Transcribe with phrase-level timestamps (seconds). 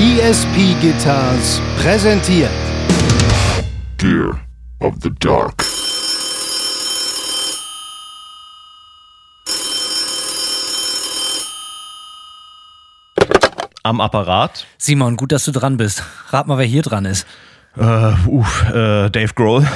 [0.00, 2.52] ESP Guitars präsentiert
[3.96, 4.38] Gear
[4.78, 5.64] of the Dark.
[13.82, 14.68] Am Apparat.
[14.78, 16.04] Simon, gut, dass du dran bist.
[16.28, 17.26] Rat mal, wer hier dran ist.
[17.76, 19.66] Äh, uff, äh, Dave Grohl.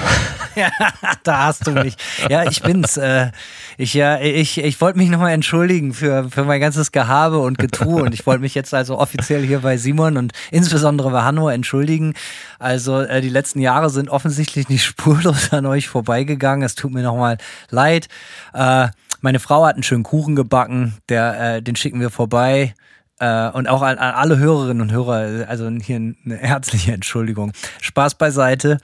[1.24, 1.96] Da hast du mich.
[2.28, 2.96] Ja, ich bin's.
[2.96, 3.30] Äh,
[3.76, 8.02] ich ja, ich, ich wollte mich nochmal entschuldigen für, für mein ganzes Gehabe und Getue
[8.02, 12.14] und ich wollte mich jetzt also offiziell hier bei Simon und insbesondere bei Hanno entschuldigen.
[12.58, 16.64] Also äh, die letzten Jahre sind offensichtlich nicht spurlos an euch vorbeigegangen.
[16.64, 17.38] Es tut mir nochmal
[17.70, 18.08] leid.
[18.52, 18.88] Äh,
[19.20, 22.74] meine Frau hat einen schönen Kuchen gebacken, der, den schicken wir vorbei.
[23.20, 27.52] Und auch an alle Hörerinnen und Hörer, also hier eine herzliche Entschuldigung.
[27.80, 28.78] Spaß beiseite.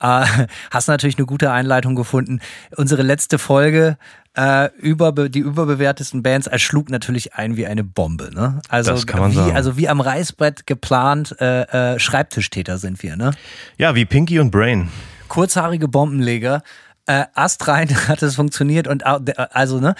[0.00, 0.24] Äh,
[0.70, 2.40] hast natürlich eine gute Einleitung gefunden.
[2.76, 3.96] Unsere letzte Folge
[4.34, 8.30] äh, über die überbewertesten Bands erschlug natürlich ein wie eine Bombe.
[8.32, 8.60] Ne?
[8.68, 9.56] Also Das kann man wie, sagen.
[9.56, 13.16] also wie am Reißbrett geplant, äh, äh, Schreibtischtäter sind wir.
[13.16, 13.32] Ne?
[13.76, 14.88] Ja, wie Pinky und Brain.
[15.28, 16.62] kurzhaarige Bombenleger.
[17.06, 19.94] Äh, astrein hat es funktioniert und also ne,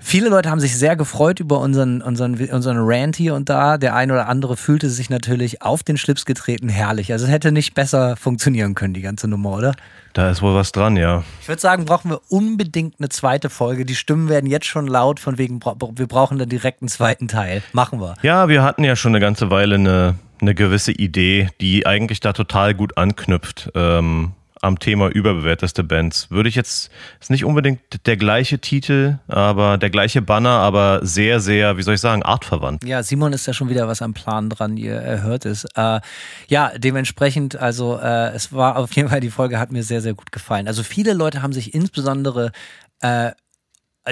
[0.00, 3.78] viele Leute haben sich sehr gefreut über unseren unseren unseren Rant hier und da.
[3.78, 7.12] Der ein oder andere fühlte sich natürlich auf den Schlips getreten, herrlich.
[7.12, 9.74] Also es hätte nicht besser funktionieren können die ganze Nummer, oder?
[10.12, 11.22] Da ist wohl was dran, ja.
[11.40, 13.84] Ich würde sagen, brauchen wir unbedingt eine zweite Folge.
[13.84, 17.62] Die Stimmen werden jetzt schon laut, von wegen wir brauchen dann direkt einen zweiten Teil.
[17.72, 18.14] Machen wir.
[18.22, 22.32] Ja, wir hatten ja schon eine ganze Weile eine, eine gewisse Idee, die eigentlich da
[22.32, 23.70] total gut anknüpft.
[23.74, 26.30] Ähm, am Thema überbewerteste Bands.
[26.30, 31.40] Würde ich jetzt, ist nicht unbedingt der gleiche Titel, aber der gleiche Banner, aber sehr,
[31.40, 32.84] sehr, wie soll ich sagen, artverwandt.
[32.84, 35.64] Ja, Simon ist ja schon wieder was am Plan dran, ihr hört es.
[35.74, 36.00] Äh,
[36.48, 40.14] ja, dementsprechend, also äh, es war auf jeden Fall, die Folge hat mir sehr, sehr
[40.14, 40.68] gut gefallen.
[40.68, 42.52] Also viele Leute haben sich insbesondere
[43.00, 43.32] äh,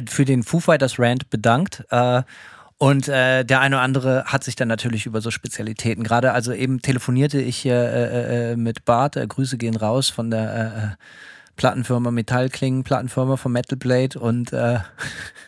[0.06, 1.84] für den Foo Fighters Rant bedankt.
[1.90, 2.22] Äh,
[2.78, 6.04] und äh, der eine oder andere hat sich dann natürlich über so Spezialitäten.
[6.04, 10.30] Gerade, also eben telefonierte ich äh, äh, äh, mit Bart, äh, Grüße gehen raus von
[10.30, 10.88] der äh, äh,
[11.56, 14.78] Plattenfirma Metallklingen, Plattenfirma von Metal Blade und äh,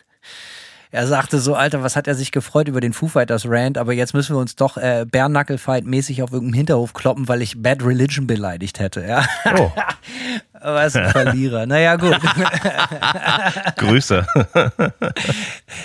[0.91, 3.93] er sagte so, Alter, was hat er sich gefreut über den Foo Fighters Rant, aber
[3.93, 8.27] jetzt müssen wir uns doch äh, Bärnackelfight-mäßig auf irgendeinem Hinterhof kloppen, weil ich Bad Religion
[8.27, 9.25] beleidigt hätte, ja.
[9.57, 9.71] Oh,
[10.63, 11.65] Was ein Verlierer.
[11.65, 12.15] Naja, gut.
[13.77, 14.25] Grüße.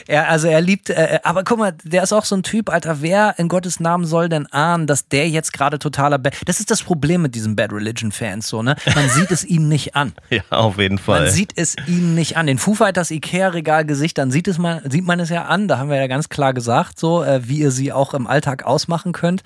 [0.09, 3.03] Er, also er liebt, äh, aber guck mal, der ist auch so ein Typ, Alter,
[3.03, 6.71] wer in Gottes Namen soll denn ahnen, dass der jetzt gerade totaler Bad, das ist
[6.71, 8.77] das Problem mit diesen Bad Religion Fans, so, ne?
[8.95, 10.12] Man sieht es ihnen nicht an.
[10.31, 11.22] ja, auf jeden Fall.
[11.22, 12.47] Man sieht es ihnen nicht an.
[12.47, 15.69] Den Foo Fighters Ikea-Regal-Gesicht, dann sieht, es mal, sieht man es ja an.
[15.69, 18.65] Da haben wir ja ganz klar gesagt, so äh, wie ihr sie auch im Alltag
[18.65, 19.43] ausmachen könnt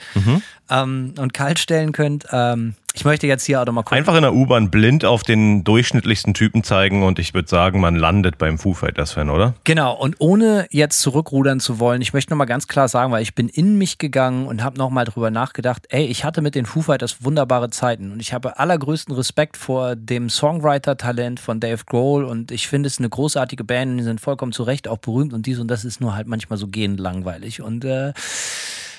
[0.71, 2.27] ähm, und kalt stellen könnt.
[2.31, 3.99] Ähm, ich möchte jetzt hier auch noch mal gucken.
[3.99, 7.95] Einfach in der U-Bahn blind auf den durchschnittlichsten Typen zeigen und ich würde sagen, man
[7.95, 9.55] landet beim Foo Fighters Fan, oder?
[9.65, 13.35] Genau, und ohne jetzt zurückrudern zu wollen, ich möchte nochmal ganz klar sagen, weil ich
[13.35, 16.83] bin in mich gegangen und habe nochmal drüber nachgedacht, ey, ich hatte mit den Foo
[16.83, 22.51] Fighters wunderbare Zeiten und ich habe allergrößten Respekt vor dem Songwriter-Talent von Dave Grohl und
[22.51, 25.47] ich finde es eine großartige Band und die sind vollkommen zu Recht auch berühmt und
[25.47, 28.13] dies und das ist nur halt manchmal so gehend langweilig und äh,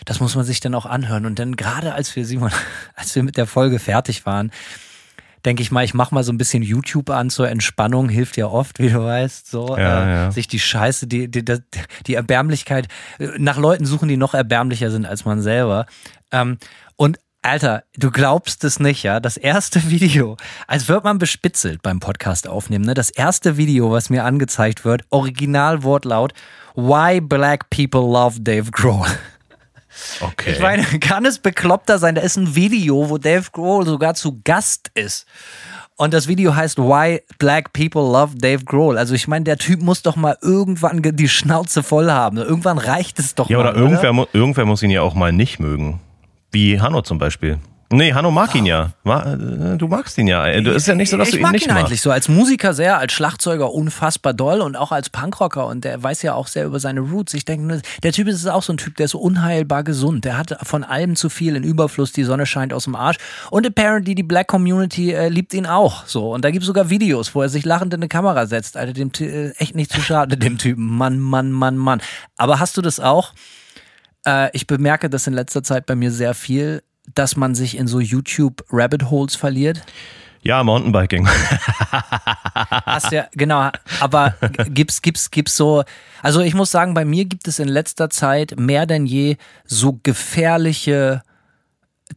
[0.05, 2.51] das muss man sich dann auch anhören und dann gerade als wir, Simon,
[2.95, 4.51] als wir mit der Folge fertig waren,
[5.45, 8.47] denke ich mal, ich mache mal so ein bisschen YouTube an zur Entspannung, hilft ja
[8.47, 10.31] oft, wie du weißt, so Ja, äh, ja.
[10.31, 11.43] sich die Scheiße, die, die,
[12.05, 12.87] die, Erbärmlichkeit,
[13.19, 15.85] äh, nach Leuten suchen, die noch erbärmlicher sind als man selber.
[16.31, 16.57] Ähm,
[16.95, 19.19] und Alter, du glaubst es nicht, ja?
[19.19, 20.37] Das erste Video,
[20.67, 22.93] als wird man bespitzelt beim Podcast aufnehmen, ne?
[22.93, 26.33] Das erste Video, was mir angezeigt wird, original Wortlaut,
[26.75, 29.07] Why Black People Love Dave Grohl.
[30.21, 30.51] Okay.
[30.53, 32.15] Ich meine, kann es bekloppter sein?
[32.15, 35.25] Da ist ein Video, wo Dave Grohl sogar zu Gast ist.
[35.97, 38.97] Und das Video heißt Why Black People Love Dave Grohl.
[38.97, 42.37] Also ich meine, der Typ muss doch mal irgendwann ge- die Schnauze voll haben.
[42.37, 43.69] Irgendwann reicht es doch ja, mal.
[43.69, 45.99] oder irgendwer, mu- irgendwer muss ihn ja auch mal nicht mögen.
[46.51, 47.59] Wie Hanno zum Beispiel.
[47.91, 48.93] Nee, Hanno mag ihn ja.
[49.03, 50.47] Äh, Du magst ihn ja.
[50.47, 51.85] Es ist ja nicht so, dass ich du ihn mag nicht ihn magst.
[51.85, 56.01] eigentlich so als Musiker sehr, als Schlagzeuger unfassbar doll und auch als Punkrocker und der
[56.01, 57.33] weiß ja auch sehr über seine Roots.
[57.33, 60.25] Ich denke, der Typ ist auch so ein Typ, der ist so unheilbar gesund.
[60.25, 63.17] Der hat von allem zu viel in Überfluss, die Sonne scheint aus dem Arsch
[63.49, 66.89] und apparently die Black Community äh, liebt ihn auch so und da gibt es sogar
[66.89, 68.77] Videos, wo er sich lachend in eine Kamera setzt.
[68.77, 70.85] Alter, dem äh, echt nicht zu schade dem Typen.
[70.87, 72.01] Mann, Mann, Mann, Mann.
[72.37, 73.33] Aber hast du das auch?
[74.25, 76.83] Äh, ich bemerke das in letzter Zeit bei mir sehr viel,
[77.15, 79.81] dass man sich in so YouTube Rabbit Holes verliert.
[80.43, 81.27] Ja, Mountainbiking.
[81.27, 83.69] Hast ja, genau,
[83.99, 84.33] aber
[84.69, 85.83] gibt's, gibt's, gibt's so,
[86.23, 89.99] also ich muss sagen, bei mir gibt es in letzter Zeit mehr denn je so
[90.01, 91.21] gefährliche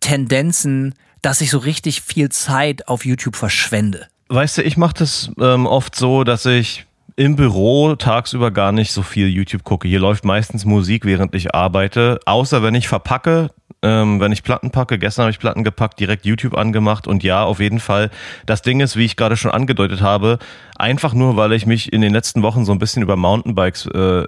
[0.01, 4.07] Tendenzen, dass ich so richtig viel Zeit auf YouTube verschwende.
[4.29, 6.87] Weißt du, ich mache das ähm, oft so, dass ich
[7.17, 9.87] im Büro tagsüber gar nicht so viel YouTube gucke.
[9.87, 12.19] Hier läuft meistens Musik, während ich arbeite.
[12.27, 13.51] Außer wenn ich verpacke,
[13.85, 14.99] ähm, wenn ich Platten packe.
[14.99, 18.11] Gestern habe ich Platten gepackt, direkt YouTube angemacht und ja, auf jeden Fall.
[18.47, 20.39] Das Ding ist, wie ich gerade schon angedeutet habe,
[20.77, 24.25] einfach nur, weil ich mich in den letzten Wochen so ein bisschen über Mountainbikes äh,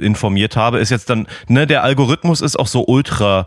[0.00, 3.46] informiert habe, ist jetzt dann, ne, der Algorithmus ist auch so ultra,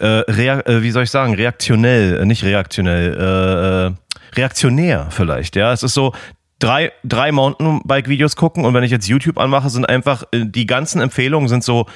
[0.00, 3.92] äh, äh, wie soll ich sagen, reaktionell, äh, nicht reaktionell, äh, äh,
[4.36, 5.72] reaktionär vielleicht, ja.
[5.72, 6.12] Es ist so,
[6.58, 11.00] drei, drei Mountainbike-Videos gucken und wenn ich jetzt YouTube anmache, sind einfach, äh, die ganzen
[11.00, 11.86] Empfehlungen sind so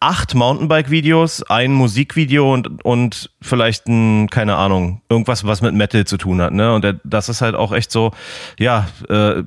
[0.00, 6.16] acht Mountainbike-Videos, ein Musikvideo und, und vielleicht ein, keine Ahnung, irgendwas, was mit Metal zu
[6.16, 6.74] tun hat, ne?
[6.74, 8.12] Und das ist halt auch echt so,
[8.58, 9.42] ja, äh,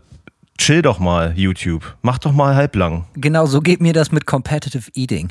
[0.57, 1.95] chill doch mal, YouTube.
[2.01, 3.05] Mach doch mal halblang.
[3.15, 5.29] Genau, so geht mir das mit Competitive Eating.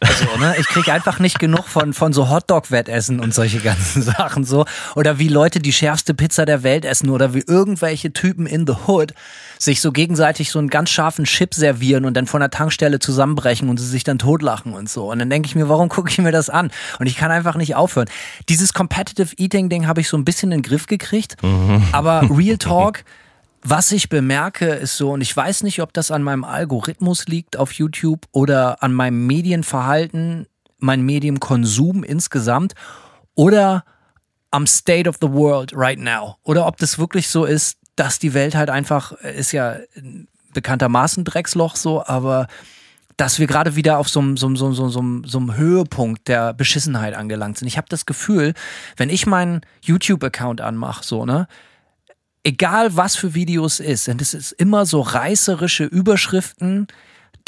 [0.00, 4.44] Also, ne, ich kriege einfach nicht genug von, von so Hotdog-Wettessen und solche ganzen Sachen
[4.44, 4.64] so.
[4.96, 8.74] Oder wie Leute die schärfste Pizza der Welt essen oder wie irgendwelche Typen in the
[8.86, 9.14] Hood
[9.58, 13.68] sich so gegenseitig so einen ganz scharfen Chip servieren und dann von der Tankstelle zusammenbrechen
[13.68, 15.10] und sie sich dann totlachen und so.
[15.10, 16.70] Und dann denke ich mir, warum gucke ich mir das an?
[16.98, 18.08] Und ich kann einfach nicht aufhören.
[18.48, 21.42] Dieses Competitive Eating-Ding habe ich so ein bisschen in den Griff gekriegt.
[21.42, 21.82] Mhm.
[21.92, 23.04] Aber Real Talk
[23.66, 27.56] was ich bemerke, ist so, und ich weiß nicht, ob das an meinem Algorithmus liegt
[27.56, 30.46] auf YouTube oder an meinem Medienverhalten,
[30.78, 32.74] meinem Medienkonsum insgesamt
[33.34, 33.84] oder
[34.50, 36.36] am State of the World right now.
[36.42, 39.78] Oder ob das wirklich so ist, dass die Welt halt einfach, ist ja
[40.52, 42.48] bekanntermaßen Drecksloch so, aber
[43.16, 47.14] dass wir gerade wieder auf so einem, so, so, so, so, so Höhepunkt der Beschissenheit
[47.14, 47.68] angelangt sind.
[47.68, 48.52] Ich habe das Gefühl,
[48.96, 51.46] wenn ich meinen YouTube-Account anmache, so, ne,
[52.44, 56.86] egal was für Videos ist, und es ist immer so reißerische Überschriften,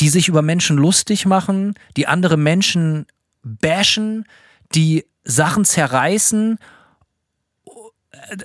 [0.01, 3.07] die sich über Menschen lustig machen, die andere Menschen
[3.43, 4.27] bashen,
[4.75, 6.59] die Sachen zerreißen.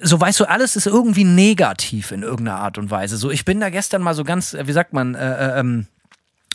[0.02, 3.18] So weißt du, alles ist irgendwie negativ in irgendeiner Art und Weise.
[3.18, 5.88] So, ich bin da gestern mal so ganz, wie sagt man, äh, äh ähm,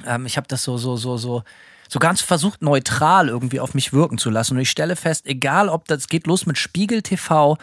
[0.07, 1.43] ähm, ich habe das so, so, so, so,
[1.89, 4.55] so ganz versucht, neutral irgendwie auf mich wirken zu lassen.
[4.55, 7.59] Und ich stelle fest, egal ob das geht los mit Spiegel TV,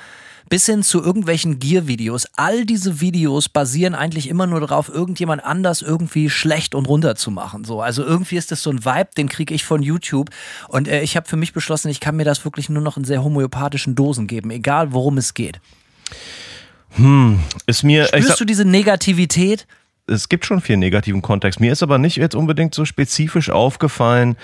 [0.53, 2.27] bis hin zu irgendwelchen Gear-Videos.
[2.35, 7.31] All diese Videos basieren eigentlich immer nur darauf, irgendjemand anders irgendwie schlecht und runter zu
[7.31, 7.63] machen.
[7.65, 10.29] So, also irgendwie ist das so ein Vibe, den kriege ich von YouTube.
[10.67, 13.03] Und äh, ich habe für mich beschlossen, ich kann mir das wirklich nur noch in
[13.03, 15.59] sehr homöopathischen Dosen geben, egal worum es geht.
[16.97, 18.05] Hm, ist mir.
[18.05, 19.65] Spürst du diese Negativität?
[20.05, 21.61] Es gibt schon viel negativen Kontext.
[21.61, 24.35] Mir ist aber nicht jetzt unbedingt so spezifisch aufgefallen,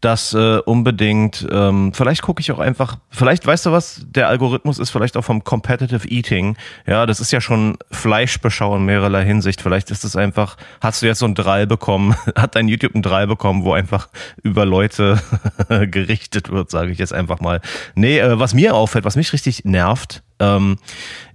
[0.00, 4.78] dass äh, unbedingt, ähm, vielleicht gucke ich auch einfach, vielleicht weißt du was, der Algorithmus
[4.78, 6.56] ist vielleicht auch vom Competitive Eating.
[6.86, 9.60] Ja, das ist ja schon Fleischbeschau in mehrerlei Hinsicht.
[9.60, 13.02] Vielleicht ist es einfach, hast du jetzt so ein Drall bekommen, hat dein YouTube ein
[13.02, 14.08] Drall bekommen, wo einfach
[14.44, 15.20] über Leute
[15.90, 17.60] gerichtet wird, sage ich jetzt einfach mal.
[17.96, 20.76] Nee, äh, was mir auffällt, was mich richtig nervt, ähm,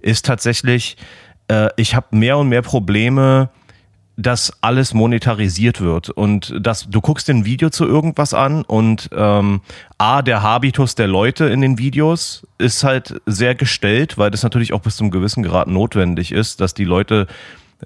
[0.00, 0.96] ist tatsächlich,
[1.48, 3.50] äh, ich habe mehr und mehr Probleme,
[4.16, 6.10] dass alles monetarisiert wird.
[6.10, 9.60] Und dass du guckst den Video zu irgendwas an und ähm,
[9.98, 14.72] a der Habitus der Leute in den Videos ist halt sehr gestellt, weil das natürlich
[14.72, 17.26] auch bis zum gewissen Grad notwendig ist, dass die Leute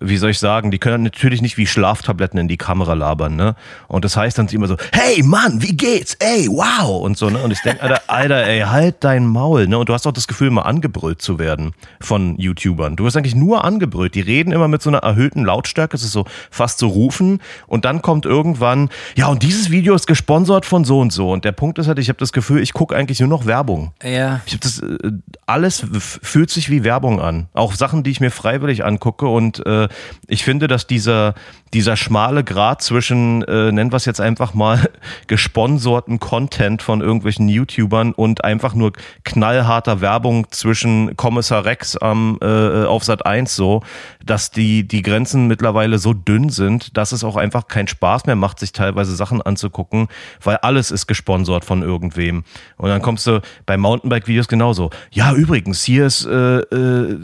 [0.00, 3.54] wie soll ich sagen, die können natürlich nicht wie Schlaftabletten in die Kamera labern, ne?
[3.88, 6.14] Und das heißt dann immer so, hey Mann, wie geht's?
[6.20, 7.02] Ey, wow!
[7.02, 7.38] Und so, ne?
[7.38, 9.78] Und ich denke, Alter, Alter, ey, halt dein Maul, ne?
[9.78, 12.96] Und du hast auch das Gefühl, mal angebrüllt zu werden von YouTubern.
[12.96, 14.14] Du wirst eigentlich nur angebrüllt.
[14.14, 17.40] Die reden immer mit so einer erhöhten Lautstärke, es ist so fast so rufen.
[17.66, 21.30] Und dann kommt irgendwann, ja, und dieses Video ist gesponsert von so und so.
[21.30, 23.92] Und der Punkt ist halt, ich habe das Gefühl, ich gucke eigentlich nur noch Werbung.
[24.02, 24.40] Ja.
[24.46, 25.12] Ich habe das, äh,
[25.46, 27.48] alles fühlt sich wie Werbung an.
[27.52, 29.87] Auch Sachen, die ich mir freiwillig angucke und äh,
[30.26, 31.34] ich finde, dass dieser,
[31.74, 34.88] dieser schmale Grad zwischen, äh, nennen wir es jetzt einfach mal,
[35.26, 38.92] gesponsorten Content von irgendwelchen YouTubern und einfach nur
[39.24, 43.82] knallharter Werbung zwischen Kommissar Rex am, äh, auf Sat 1 so,
[44.24, 48.36] dass die, die Grenzen mittlerweile so dünn sind, dass es auch einfach keinen Spaß mehr
[48.36, 50.08] macht, sich teilweise Sachen anzugucken,
[50.42, 52.44] weil alles ist gesponsert von irgendwem.
[52.76, 54.90] Und dann kommst du bei Mountainbike-Videos genauso.
[55.10, 57.18] Ja, übrigens, hier ist äh, äh,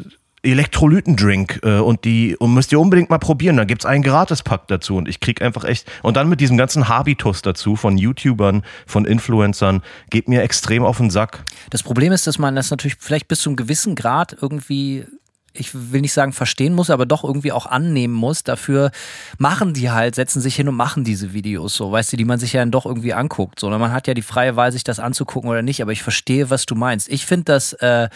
[0.44, 3.56] Elektrolytendrink äh, und die und müsst ihr unbedingt mal probieren.
[3.56, 6.88] Dann gibt's einen Gratispack dazu und ich krieg einfach echt und dann mit diesem ganzen
[6.88, 11.44] Habitus dazu von YouTubern, von Influencern, geht mir extrem auf den Sack.
[11.70, 15.06] Das Problem ist, dass man das natürlich vielleicht bis zu einem gewissen Grad irgendwie
[15.54, 18.42] ich will nicht sagen verstehen muss, aber doch irgendwie auch annehmen muss.
[18.42, 18.90] Dafür
[19.38, 22.40] machen die halt, setzen sich hin und machen diese Videos so, weißt du, die man
[22.40, 23.60] sich ja dann doch irgendwie anguckt.
[23.60, 26.50] So, man hat ja die freie Wahl, sich das anzugucken oder nicht, aber ich verstehe,
[26.50, 27.08] was du meinst.
[27.08, 28.08] Ich finde das äh,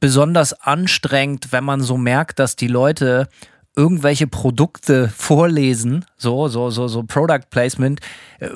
[0.00, 3.28] besonders anstrengend, wenn man so merkt, dass die Leute
[3.78, 8.00] irgendwelche Produkte vorlesen, so, so, so, so Product Placement,
[8.40, 8.48] äh,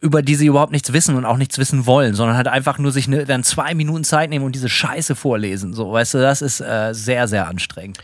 [0.00, 2.92] über die sie überhaupt nichts wissen und auch nichts wissen wollen, sondern halt einfach nur
[2.92, 5.72] sich ne, dann zwei Minuten Zeit nehmen und diese Scheiße vorlesen.
[5.72, 7.98] So, weißt du, das ist äh, sehr, sehr anstrengend.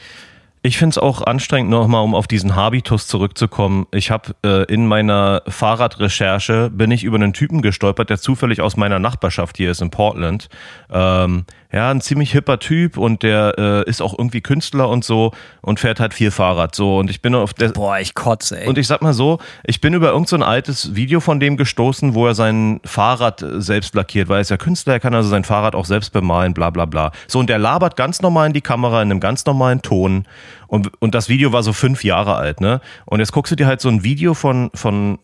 [0.67, 3.87] Ich finde es auch anstrengend, nochmal um auf diesen Habitus zurückzukommen.
[3.91, 8.75] Ich habe äh, in meiner Fahrradrecherche bin ich über einen Typen gestolpert, der zufällig aus
[8.79, 10.49] meiner Nachbarschaft hier ist in Portland.
[10.91, 11.45] Ähm,
[11.75, 15.81] ja, ein ziemlich hipper Typ und der äh, ist auch irgendwie Künstler und so und
[15.81, 18.69] fährt halt viel Fahrrad so und ich bin auf der Boah, ich kotze, ey.
[18.69, 22.15] und ich sag mal so, ich bin über irgendein so altes Video von dem gestoßen,
[22.15, 25.29] wo er sein Fahrrad äh, selbst lackiert, weil er ist ja Künstler, er kann also
[25.29, 27.11] sein Fahrrad auch selbst bemalen, bla bla bla.
[27.27, 30.27] So, und der labert ganz normal in die Kamera in einem ganz normalen Ton
[30.69, 32.81] und, und das Video war so fünf Jahre alt, ne?
[33.05, 35.19] Und jetzt guckst du dir halt so ein Video von, von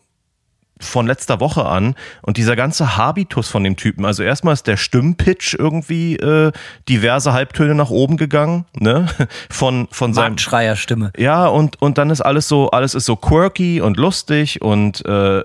[0.81, 4.05] von letzter Woche an und dieser ganze Habitus von dem Typen.
[4.05, 6.51] Also erstmal ist der Stimmpitch irgendwie äh,
[6.89, 9.07] diverse Halbtöne nach oben gegangen, ne?
[9.49, 11.11] Von von seinem Marktschreier-Stimme.
[11.17, 15.43] ja, und, und dann ist alles so, alles ist so quirky und lustig und äh,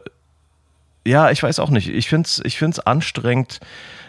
[1.07, 1.89] ja, ich weiß auch nicht.
[1.89, 3.61] Ich find's, ich find's anstrengend.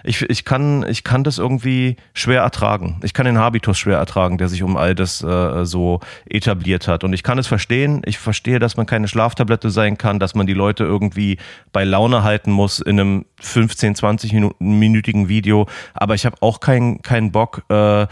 [0.04, 3.00] Ich, ich, kann, ich kann das irgendwie schwer ertragen.
[3.04, 7.04] Ich kann den Habitus schwer ertragen, der sich um all das äh, so etabliert hat.
[7.04, 8.01] Und ich kann es verstehen.
[8.06, 11.38] Ich verstehe, dass man keine Schlaftablette sein kann, dass man die Leute irgendwie
[11.72, 15.68] bei Laune halten muss in einem 15, 20 minütigen Video.
[15.94, 18.08] Aber ich habe auch keinen keinen Bock, äh,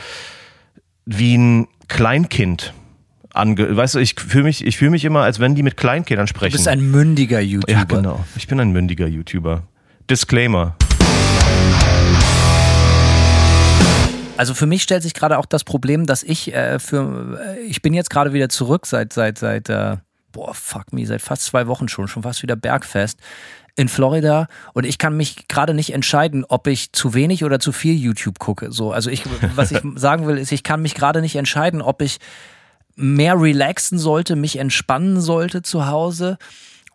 [1.06, 2.74] wie ein Kleinkind
[3.36, 6.26] ange weißt du, ich fühle mich, ich fühle mich immer, als wenn die mit Kleinkindern
[6.26, 6.54] Du sprechen.
[6.54, 7.72] bist ein mündiger YouTuber.
[7.72, 8.24] ja, genau.
[8.36, 9.64] Ich bin ein mündiger YouTuber.
[10.10, 10.76] Disclaimer.
[14.38, 17.82] Also für mich stellt sich gerade auch das Problem, dass ich äh, für äh, ich
[17.82, 19.98] bin jetzt gerade wieder zurück seit seit seit äh,
[20.34, 23.20] boah fuck me seit fast zwei Wochen schon schon fast wieder Bergfest
[23.78, 27.72] in Florida und ich kann mich gerade nicht entscheiden, ob ich zu wenig oder zu
[27.72, 28.74] viel YouTube gucke.
[28.74, 29.24] So also ich
[29.56, 32.18] was ich sagen will ist, ich kann mich gerade nicht entscheiden, ob ich
[32.96, 36.38] mehr relaxen sollte, mich entspannen sollte zu Hause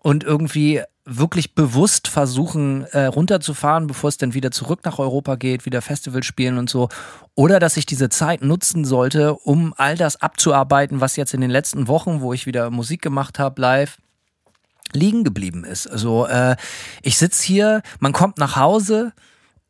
[0.03, 5.67] und irgendwie wirklich bewusst versuchen, äh, runterzufahren, bevor es dann wieder zurück nach Europa geht,
[5.67, 6.89] wieder Festival spielen und so.
[7.35, 11.51] Oder dass ich diese Zeit nutzen sollte, um all das abzuarbeiten, was jetzt in den
[11.51, 13.99] letzten Wochen, wo ich wieder Musik gemacht habe, live,
[14.93, 15.87] liegen geblieben ist.
[15.87, 16.57] Also äh,
[17.03, 19.13] ich sitze hier, man kommt nach Hause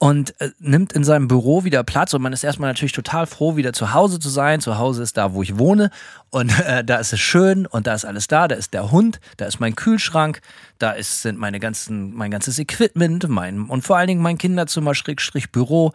[0.03, 3.57] und äh, nimmt in seinem Büro wieder Platz und man ist erstmal natürlich total froh,
[3.57, 4.63] wieder zu Hause zu sein.
[4.63, 5.91] Zu Hause ist da, wo ich wohne
[6.31, 8.49] und äh, da ist es schön und da ist alles da.
[8.49, 10.41] Da ist der Hund, da ist mein Kühlschrank,
[10.79, 14.95] da ist, sind meine ganzen, mein ganzes Equipment, mein und vor allen Dingen mein Kinderzimmer,
[14.95, 15.93] Schrägstrich Büro.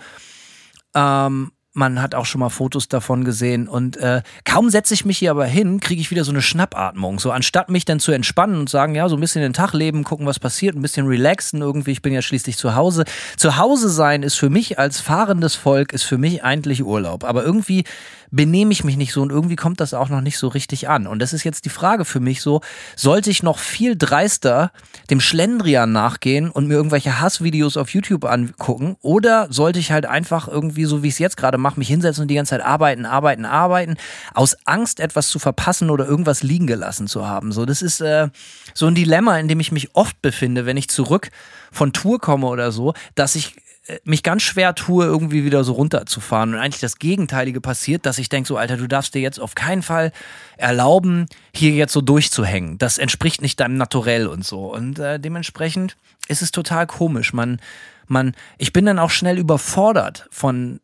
[0.93, 5.17] Ähm, man hat auch schon mal Fotos davon gesehen und äh, kaum setze ich mich
[5.17, 7.19] hier aber hin, kriege ich wieder so eine Schnappatmung.
[7.19, 10.05] So anstatt mich dann zu entspannen und sagen, ja, so ein bisschen den Tag leben,
[10.05, 11.91] gucken, was passiert, ein bisschen relaxen irgendwie.
[11.91, 13.03] Ich bin ja schließlich zu Hause.
[13.35, 17.25] Zu Hause sein ist für mich als fahrendes Volk ist für mich eigentlich Urlaub.
[17.25, 17.83] Aber irgendwie
[18.31, 21.07] benehme ich mich nicht so und irgendwie kommt das auch noch nicht so richtig an.
[21.07, 22.61] Und das ist jetzt die Frage für mich so,
[22.95, 24.71] sollte ich noch viel dreister
[25.09, 30.47] dem Schlendrian nachgehen und mir irgendwelche Hassvideos auf YouTube angucken oder sollte ich halt einfach
[30.47, 33.05] irgendwie, so wie ich es jetzt gerade mache, mich hinsetzen und die ganze Zeit arbeiten,
[33.05, 33.97] arbeiten, arbeiten,
[34.33, 37.51] aus Angst etwas zu verpassen oder irgendwas liegen gelassen zu haben.
[37.51, 38.29] So, das ist äh,
[38.73, 41.29] so ein Dilemma, in dem ich mich oft befinde, wenn ich zurück
[41.71, 43.55] von Tour komme oder so, dass ich
[43.87, 46.53] äh, mich ganz schwer tue, irgendwie wieder so runterzufahren.
[46.53, 49.55] Und eigentlich das Gegenteilige passiert, dass ich denke, so, Alter, du darfst dir jetzt auf
[49.55, 50.11] keinen Fall
[50.57, 52.77] erlauben, hier jetzt so durchzuhängen.
[52.77, 54.73] Das entspricht nicht deinem Naturell und so.
[54.73, 57.33] Und äh, dementsprechend ist es total komisch.
[57.33, 57.59] Man,
[58.07, 60.79] man, ich bin dann auch schnell überfordert von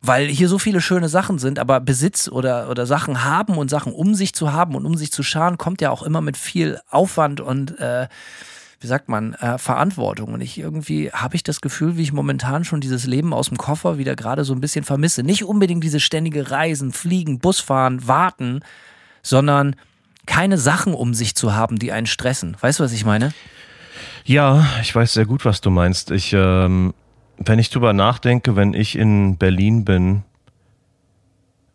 [0.00, 3.92] weil hier so viele schöne Sachen sind, aber Besitz oder, oder Sachen haben und Sachen
[3.92, 6.78] um sich zu haben und um sich zu scharen, kommt ja auch immer mit viel
[6.88, 8.08] Aufwand und äh,
[8.80, 10.34] wie sagt man, äh, Verantwortung.
[10.34, 13.56] Und ich irgendwie habe ich das Gefühl, wie ich momentan schon dieses Leben aus dem
[13.56, 15.22] Koffer wieder gerade so ein bisschen vermisse.
[15.22, 18.60] Nicht unbedingt diese ständige Reisen, Fliegen, Busfahren, Warten,
[19.22, 19.76] sondern
[20.26, 22.56] keine Sachen um sich zu haben, die einen stressen.
[22.60, 23.32] Weißt du, was ich meine?
[24.24, 26.10] Ja, ich weiß sehr gut, was du meinst.
[26.10, 26.92] Ich, ähm,
[27.38, 30.22] wenn ich drüber nachdenke, wenn ich in Berlin bin,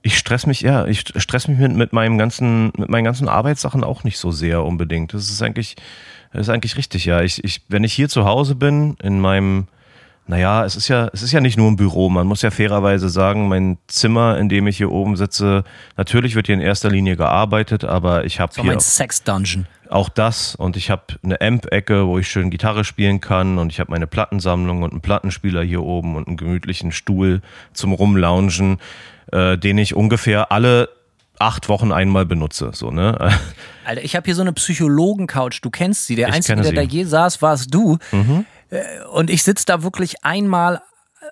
[0.02, 3.84] ich stress mich, ja, ich stress mich mit, mit meinem ganzen, mit meinen ganzen Arbeitssachen
[3.84, 5.14] auch nicht so sehr unbedingt.
[5.14, 5.76] Das ist eigentlich,
[6.34, 7.22] das ist eigentlich richtig, ja.
[7.22, 9.68] Ich, ich, wenn ich hier zu Hause bin, in meinem,
[10.32, 12.08] naja, es ist ja, es ist ja nicht nur ein Büro.
[12.08, 15.66] Man muss ja fairerweise sagen, mein Zimmer, in dem ich hier oben sitze,
[15.98, 19.68] natürlich wird hier in erster Linie gearbeitet, aber ich habe So hier mein Sex-Dungeon.
[19.90, 23.82] auch das und ich habe eine Amp-Ecke, wo ich schön Gitarre spielen kann und ich
[23.82, 27.42] habe meine Plattensammlung und einen Plattenspieler hier oben und einen gemütlichen Stuhl
[27.74, 28.78] zum Rumloungen,
[29.34, 30.88] äh, den ich ungefähr alle
[31.40, 32.70] acht Wochen einmal benutze.
[32.74, 33.18] So, ne?
[33.84, 35.60] Alter, ich habe hier so eine Psychologen-Couch.
[35.62, 36.16] Du kennst sie.
[36.16, 36.84] Der Ich Einzige, der da.
[36.84, 36.88] Mhm.
[36.90, 37.98] je saß, warst du.
[38.14, 38.44] Äh,
[39.12, 40.82] Und ich sitze da wirklich einmal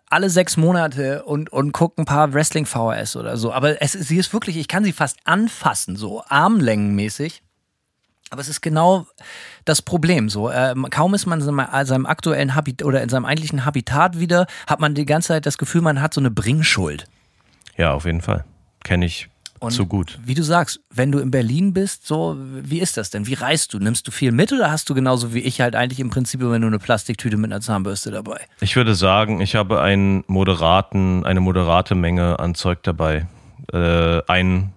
[0.09, 3.51] alle sechs Monate und, und gucke ein paar Wrestling-VHS oder so.
[3.51, 7.41] Aber es, sie ist wirklich, ich kann sie fast anfassen, so armlängenmäßig.
[8.29, 9.07] Aber es ist genau
[9.65, 10.29] das Problem.
[10.29, 13.65] So, ähm, kaum ist man in seinem, äh, seinem aktuellen Habit oder in seinem eigentlichen
[13.65, 17.05] Habitat wieder, hat man die ganze Zeit das Gefühl, man hat so eine Bringschuld.
[17.75, 18.45] Ja, auf jeden Fall.
[18.83, 20.19] Kenne ich Und zu gut.
[20.23, 23.27] Wie du sagst, wenn du in Berlin bist, so, wie ist das denn?
[23.27, 23.79] Wie reist du?
[23.79, 26.59] Nimmst du viel mit oder hast du genauso wie ich halt eigentlich im Prinzip immer
[26.59, 28.41] nur eine Plastiktüte mit einer Zahnbürste dabei?
[28.61, 33.27] Ich würde sagen, ich habe einen moderaten, eine moderate Menge an Zeug dabei.
[33.73, 34.73] Äh, einen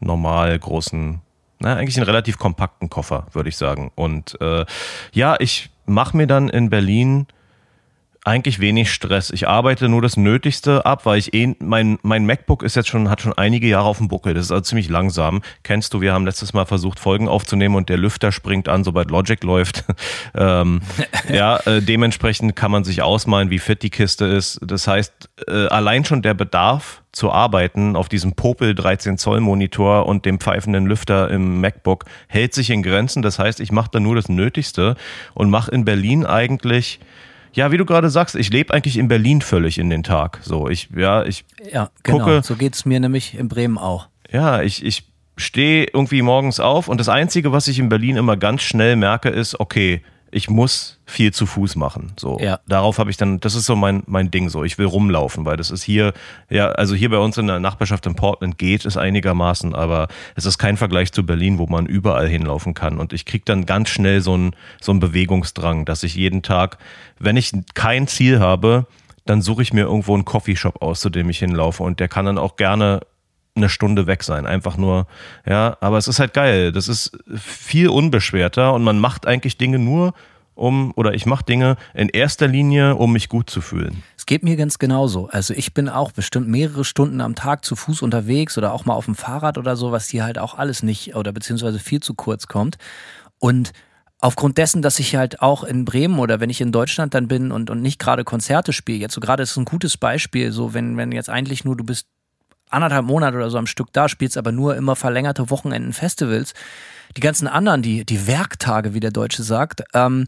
[0.00, 1.20] normal großen,
[1.58, 3.90] na, eigentlich einen relativ kompakten Koffer, würde ich sagen.
[3.94, 4.64] Und äh,
[5.12, 7.26] ja, ich mache mir dann in Berlin
[8.24, 9.30] eigentlich wenig Stress.
[9.30, 13.10] Ich arbeite nur das Nötigste ab, weil ich eh, mein, mein MacBook ist jetzt schon,
[13.10, 14.32] hat schon einige Jahre auf dem Buckel.
[14.32, 15.42] Das ist also ziemlich langsam.
[15.62, 19.10] Kennst du, wir haben letztes Mal versucht, Folgen aufzunehmen und der Lüfter springt an, sobald
[19.10, 19.84] Logic läuft.
[20.34, 20.80] ähm,
[21.32, 24.58] ja, äh, dementsprechend kann man sich ausmalen, wie fit die Kiste ist.
[24.62, 30.06] Das heißt, äh, allein schon der Bedarf zu arbeiten auf diesem Popel 13 Zoll Monitor
[30.06, 33.22] und dem pfeifenden Lüfter im MacBook hält sich in Grenzen.
[33.22, 34.96] Das heißt, ich mache da nur das Nötigste
[35.34, 37.00] und mache in Berlin eigentlich
[37.54, 40.40] ja, wie du gerade sagst, ich lebe eigentlich in Berlin völlig in den Tag.
[40.42, 42.18] So, ich, ja, ich Ja, genau.
[42.24, 44.08] Gucke- so geht es mir nämlich in Bremen auch.
[44.30, 45.04] ja, ich, ich
[45.36, 49.28] stehe irgendwie morgens auf und das Einzige, was ich in Berlin immer ganz schnell merke,
[49.30, 50.02] ist, okay,
[50.34, 52.12] ich muss viel zu Fuß machen.
[52.18, 52.58] So, Ja.
[52.66, 54.64] darauf habe ich dann, das ist so mein, mein Ding so.
[54.64, 56.12] Ich will rumlaufen, weil das ist hier,
[56.50, 60.44] ja, also hier bei uns in der Nachbarschaft in Portland geht es einigermaßen, aber es
[60.44, 62.98] ist kein Vergleich zu Berlin, wo man überall hinlaufen kann.
[62.98, 66.78] Und ich kriege dann ganz schnell so einen so einen Bewegungsdrang, dass ich jeden Tag,
[67.18, 68.86] wenn ich kein Ziel habe,
[69.26, 71.82] dann suche ich mir irgendwo einen Coffeeshop aus, zu dem ich hinlaufe.
[71.82, 73.00] Und der kann dann auch gerne
[73.54, 74.46] eine Stunde weg sein.
[74.46, 75.06] Einfach nur,
[75.46, 76.72] ja, aber es ist halt geil.
[76.72, 80.14] Das ist viel unbeschwerter und man macht eigentlich Dinge nur,
[80.54, 84.02] um, oder ich mache Dinge in erster Linie, um mich gut zu fühlen.
[84.16, 85.28] Es geht mir ganz genauso.
[85.28, 88.94] Also ich bin auch bestimmt mehrere Stunden am Tag zu Fuß unterwegs oder auch mal
[88.94, 92.14] auf dem Fahrrad oder so, was hier halt auch alles nicht oder beziehungsweise viel zu
[92.14, 92.76] kurz kommt.
[93.38, 93.72] Und
[94.20, 97.52] aufgrund dessen, dass ich halt auch in Bremen oder wenn ich in Deutschland dann bin
[97.52, 100.96] und, und nicht gerade Konzerte spiele, jetzt so gerade ist ein gutes Beispiel, so wenn,
[100.96, 102.06] wenn jetzt eigentlich nur du bist
[102.74, 106.54] anderthalb Monate oder so am Stück da, spielst aber nur immer verlängerte Wochenenden Festivals.
[107.16, 110.26] Die ganzen anderen, die, die Werktage, wie der Deutsche sagt, ähm,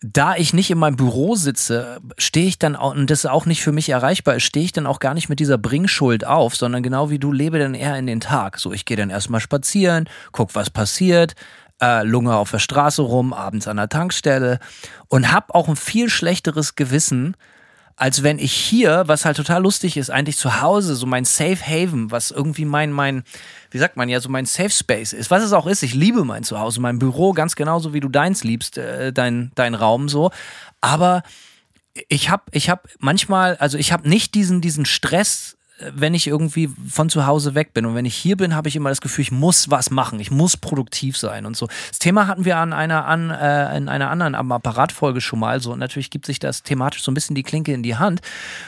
[0.00, 3.62] da ich nicht in meinem Büro sitze, stehe ich dann auch, und das auch nicht
[3.62, 6.84] für mich erreichbar ist, stehe ich dann auch gar nicht mit dieser Bringschuld auf, sondern
[6.84, 8.58] genau wie du lebe dann eher in den Tag.
[8.58, 11.34] So, ich gehe dann erstmal spazieren, guck, was passiert,
[11.80, 14.60] äh, lunge auf der Straße rum, abends an der Tankstelle
[15.08, 17.36] und hab auch ein viel schlechteres Gewissen,
[17.98, 21.58] als wenn ich hier, was halt total lustig ist, eigentlich zu Hause, so mein Safe
[21.60, 23.24] Haven, was irgendwie mein, mein,
[23.72, 25.82] wie sagt man ja, so mein Safe Space ist, was es auch ist.
[25.82, 29.74] Ich liebe mein Zuhause, mein Büro ganz genauso wie du deins liebst, äh, dein, dein
[29.74, 30.30] Raum so.
[30.80, 31.24] Aber
[32.08, 36.70] ich habe ich hab manchmal, also ich habe nicht diesen, diesen Stress, wenn ich irgendwie
[36.88, 37.86] von zu Hause weg bin.
[37.86, 40.30] Und wenn ich hier bin, habe ich immer das Gefühl, ich muss was machen, ich
[40.30, 41.68] muss produktiv sein und so.
[41.88, 45.72] Das Thema hatten wir an einer, an, äh, in einer anderen Apparatfolge schon mal so.
[45.72, 48.20] Und natürlich gibt sich das thematisch so ein bisschen die Klinke in die Hand.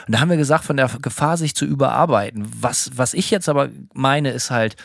[0.07, 2.47] Und da haben wir gesagt, von der Gefahr, sich zu überarbeiten.
[2.59, 4.75] Was, was ich jetzt aber meine, ist halt,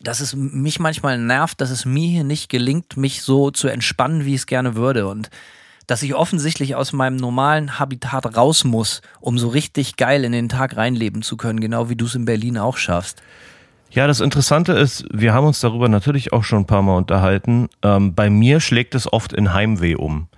[0.00, 4.24] dass es mich manchmal nervt, dass es mir hier nicht gelingt, mich so zu entspannen,
[4.24, 5.06] wie ich es gerne würde.
[5.06, 5.30] Und
[5.86, 10.48] dass ich offensichtlich aus meinem normalen Habitat raus muss, um so richtig geil in den
[10.48, 13.22] Tag reinleben zu können, genau wie du es in Berlin auch schaffst.
[13.90, 17.68] Ja, das Interessante ist, wir haben uns darüber natürlich auch schon ein paar Mal unterhalten.
[17.82, 20.28] Ähm, bei mir schlägt es oft in Heimweh um.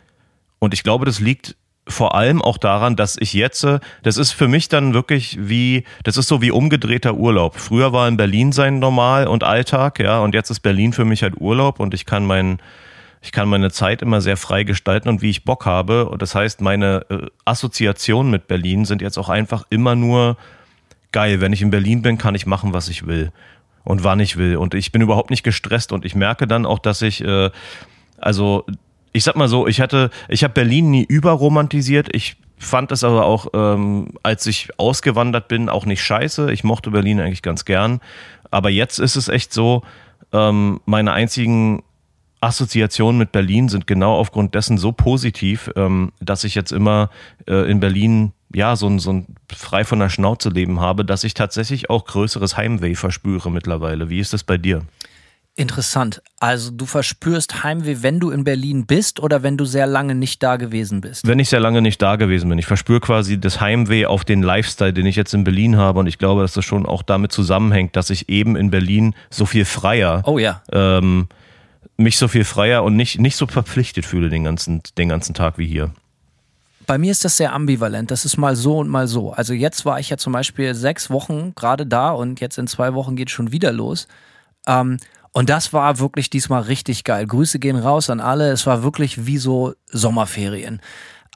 [0.58, 1.56] Und ich glaube, das liegt
[1.88, 5.84] vor allem auch daran, dass ich jetzt, äh, das ist für mich dann wirklich wie,
[6.04, 7.58] das ist so wie umgedrehter Urlaub.
[7.58, 11.22] Früher war in Berlin sein Normal und Alltag, ja, und jetzt ist Berlin für mich
[11.22, 12.58] halt Urlaub und ich kann meinen
[13.20, 16.08] ich kann meine Zeit immer sehr frei gestalten und wie ich Bock habe.
[16.08, 20.36] Und das heißt, meine äh, Assoziationen mit Berlin sind jetzt auch einfach immer nur
[21.12, 21.40] geil.
[21.40, 23.32] Wenn ich in Berlin bin, kann ich machen, was ich will
[23.84, 24.56] und wann ich will.
[24.56, 27.50] Und ich bin überhaupt nicht gestresst und ich merke dann auch, dass ich, äh,
[28.18, 28.64] also
[29.12, 32.14] ich sag mal so, ich hatte, ich habe Berlin nie überromantisiert.
[32.14, 36.52] Ich fand es aber auch, ähm, als ich ausgewandert bin, auch nicht scheiße.
[36.52, 38.00] Ich mochte Berlin eigentlich ganz gern.
[38.50, 39.82] Aber jetzt ist es echt so,
[40.32, 41.82] ähm, meine einzigen
[42.40, 47.10] Assoziationen mit Berlin sind genau aufgrund dessen so positiv, ähm, dass ich jetzt immer
[47.46, 51.24] äh, in Berlin ja so ein, so ein frei von der Schnauze leben habe, dass
[51.24, 54.08] ich tatsächlich auch größeres Heimweh verspüre mittlerweile.
[54.08, 54.82] Wie ist das bei dir?
[55.58, 56.22] Interessant.
[56.38, 60.40] Also du verspürst Heimweh, wenn du in Berlin bist oder wenn du sehr lange nicht
[60.40, 61.26] da gewesen bist?
[61.26, 62.60] Wenn ich sehr lange nicht da gewesen bin.
[62.60, 65.98] Ich verspüre quasi das Heimweh auf den Lifestyle, den ich jetzt in Berlin habe.
[65.98, 69.46] Und ich glaube, dass das schon auch damit zusammenhängt, dass ich eben in Berlin so
[69.46, 70.62] viel freier Oh ja.
[70.70, 71.26] ähm,
[71.98, 75.58] mich so viel freier und nicht, nicht so verpflichtet fühle den ganzen, den ganzen Tag
[75.58, 75.92] wie hier.
[76.86, 78.10] Bei mir ist das sehr ambivalent.
[78.10, 79.32] Das ist mal so und mal so.
[79.32, 82.94] Also jetzt war ich ja zum Beispiel sechs Wochen gerade da und jetzt in zwei
[82.94, 84.08] Wochen geht schon wieder los.
[84.66, 84.96] Ähm,
[85.32, 87.26] und das war wirklich diesmal richtig geil.
[87.26, 88.50] Grüße gehen raus an alle.
[88.52, 90.80] Es war wirklich wie so Sommerferien.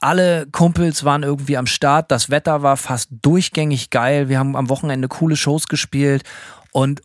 [0.01, 2.09] Alle Kumpels waren irgendwie am Start.
[2.09, 4.29] Das Wetter war fast durchgängig geil.
[4.29, 6.23] Wir haben am Wochenende coole Shows gespielt.
[6.71, 7.01] und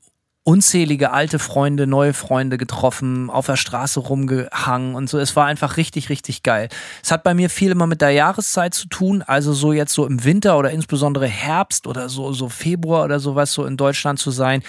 [0.49, 5.19] unzählige alte Freunde, neue Freunde getroffen, auf der Straße rumgehangen und so.
[5.19, 6.71] Es war einfach richtig, richtig geil.
[7.03, 10.07] Es hat bei mir viel immer mit der Jahreszeit zu tun, also so jetzt so
[10.07, 14.31] im Winter oder insbesondere Herbst oder so, so Februar oder sowas so in Deutschland zu
[14.31, 14.63] sein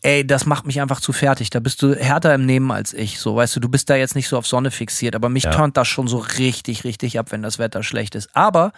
[0.00, 1.48] ey, das macht mich einfach zu fertig.
[1.48, 3.18] Da bist du härter im Nehmen als ich.
[3.18, 5.50] So, weißt du, du bist da jetzt nicht so auf Sonne fixiert, aber mich ja.
[5.50, 8.28] turnt das schon so richtig, richtig ab, wenn das Wetter schlecht ist.
[8.36, 8.72] Aber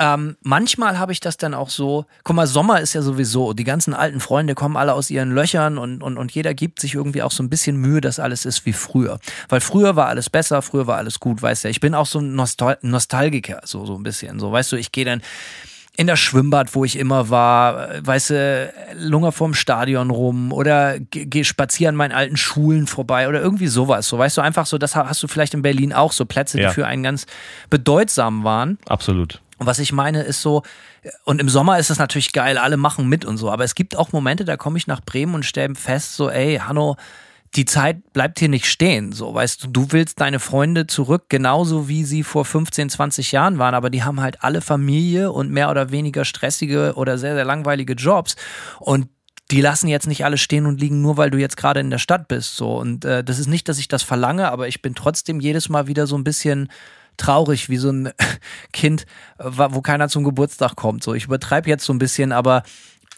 [0.00, 3.64] ähm, manchmal habe ich das dann auch so, guck mal, Sommer ist ja sowieso, die
[3.64, 7.22] ganzen alten Freunde kommen alle aus ihren Löchern und, und, und jeder gibt sich irgendwie
[7.22, 9.20] auch so ein bisschen Mühe, dass alles ist wie früher.
[9.50, 11.68] Weil früher war alles besser, früher war alles gut, weißt du.
[11.68, 14.40] Ich bin auch so ein Nostal Nostalgiker, so, so ein bisschen.
[14.40, 15.20] So, weißt du, ich gehe dann
[15.98, 21.44] in das Schwimmbad, wo ich immer war, weißt du, lunger vorm Stadion rum oder geh
[21.44, 24.08] spazieren an meinen alten Schulen vorbei oder irgendwie sowas.
[24.08, 26.68] So, weißt du, einfach so, das hast du vielleicht in Berlin auch, so Plätze, ja.
[26.68, 27.26] die für einen ganz
[27.68, 28.78] bedeutsam waren.
[28.88, 29.42] Absolut.
[29.60, 30.62] Und was ich meine ist so,
[31.24, 33.94] und im Sommer ist es natürlich geil, alle machen mit und so, aber es gibt
[33.94, 36.96] auch Momente, da komme ich nach Bremen und stelle fest, so, ey, Hanno,
[37.56, 39.12] die Zeit bleibt hier nicht stehen.
[39.12, 43.58] So, weißt du, du willst deine Freunde zurück, genauso wie sie vor 15, 20 Jahren
[43.58, 47.44] waren, aber die haben halt alle Familie und mehr oder weniger stressige oder sehr, sehr
[47.44, 48.36] langweilige Jobs.
[48.78, 49.08] Und
[49.50, 51.98] die lassen jetzt nicht alle stehen und liegen, nur weil du jetzt gerade in der
[51.98, 52.56] Stadt bist.
[52.56, 52.78] So.
[52.78, 55.86] Und äh, das ist nicht, dass ich das verlange, aber ich bin trotzdem jedes Mal
[55.86, 56.70] wieder so ein bisschen
[57.16, 58.10] traurig, wie so ein
[58.72, 59.06] Kind,
[59.38, 61.02] wo keiner zum Geburtstag kommt.
[61.02, 62.62] So, ich übertreibe jetzt so ein bisschen, aber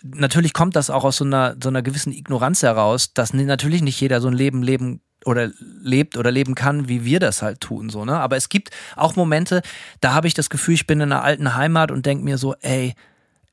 [0.02, 4.00] natürlich kommt das auch aus so einer, so einer gewissen Ignoranz heraus, dass natürlich nicht
[4.00, 7.90] jeder so ein Leben leben oder lebt oder leben kann, wie wir das halt tun,
[7.90, 8.18] so, ne?
[8.18, 9.62] Aber es gibt auch Momente,
[10.00, 12.54] da habe ich das Gefühl, ich bin in einer alten Heimat und denke mir so,
[12.60, 12.94] ey,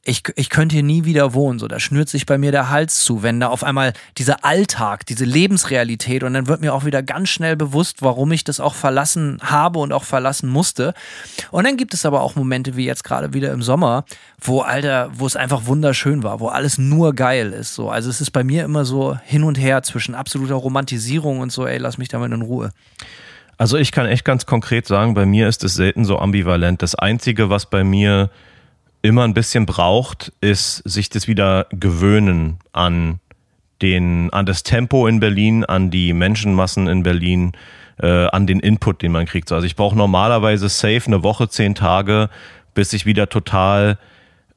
[0.06, 1.60] ich, ich könnte hier nie wieder wohnen.
[1.60, 5.06] So, da schnürt sich bei mir der Hals zu, wenn da auf einmal dieser Alltag,
[5.06, 8.76] diese Lebensrealität und dann wird mir auch wieder ganz schnell bewusst, warum ich das auch
[8.76, 10.94] verlassen habe und auch verlassen musste.
[11.52, 14.06] Und dann gibt es aber auch Momente wie jetzt gerade wieder im Sommer,
[14.40, 17.76] wo Alter, wo es einfach wunderschön war, wo alles nur geil ist.
[17.76, 21.52] So, also es ist bei mir immer so hin und her zwischen absoluter Romantisierung und
[21.52, 22.72] so, ey, lass mich damit in Ruhe.
[23.58, 26.82] Also ich kann echt ganz konkret sagen, bei mir ist es selten so ambivalent.
[26.82, 28.30] Das Einzige, was bei mir
[29.02, 33.20] immer ein bisschen braucht, ist sich das wieder gewöhnen an
[33.82, 37.54] den, an das Tempo in Berlin, an die Menschenmassen in Berlin,
[38.02, 39.52] äh, an den Input, den man kriegt.
[39.52, 42.30] Also ich brauche normalerweise safe eine Woche, zehn Tage,
[42.74, 43.98] bis ich wieder total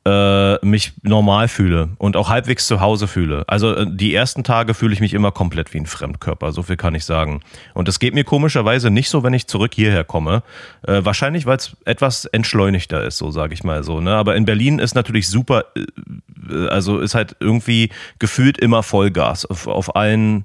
[0.05, 3.45] äh, mich normal fühle und auch halbwegs zu Hause fühle.
[3.47, 6.77] Also äh, die ersten Tage fühle ich mich immer komplett wie ein Fremdkörper, so viel
[6.77, 7.41] kann ich sagen.
[7.75, 10.43] Und das geht mir komischerweise nicht so, wenn ich zurück hierher komme.
[10.87, 14.01] Äh, wahrscheinlich, weil es etwas entschleunigter ist, so sage ich mal so.
[14.01, 14.15] Ne?
[14.15, 19.69] Aber in Berlin ist natürlich super, äh, also ist halt irgendwie gefühlt immer Vollgas auf,
[19.69, 20.45] auf allen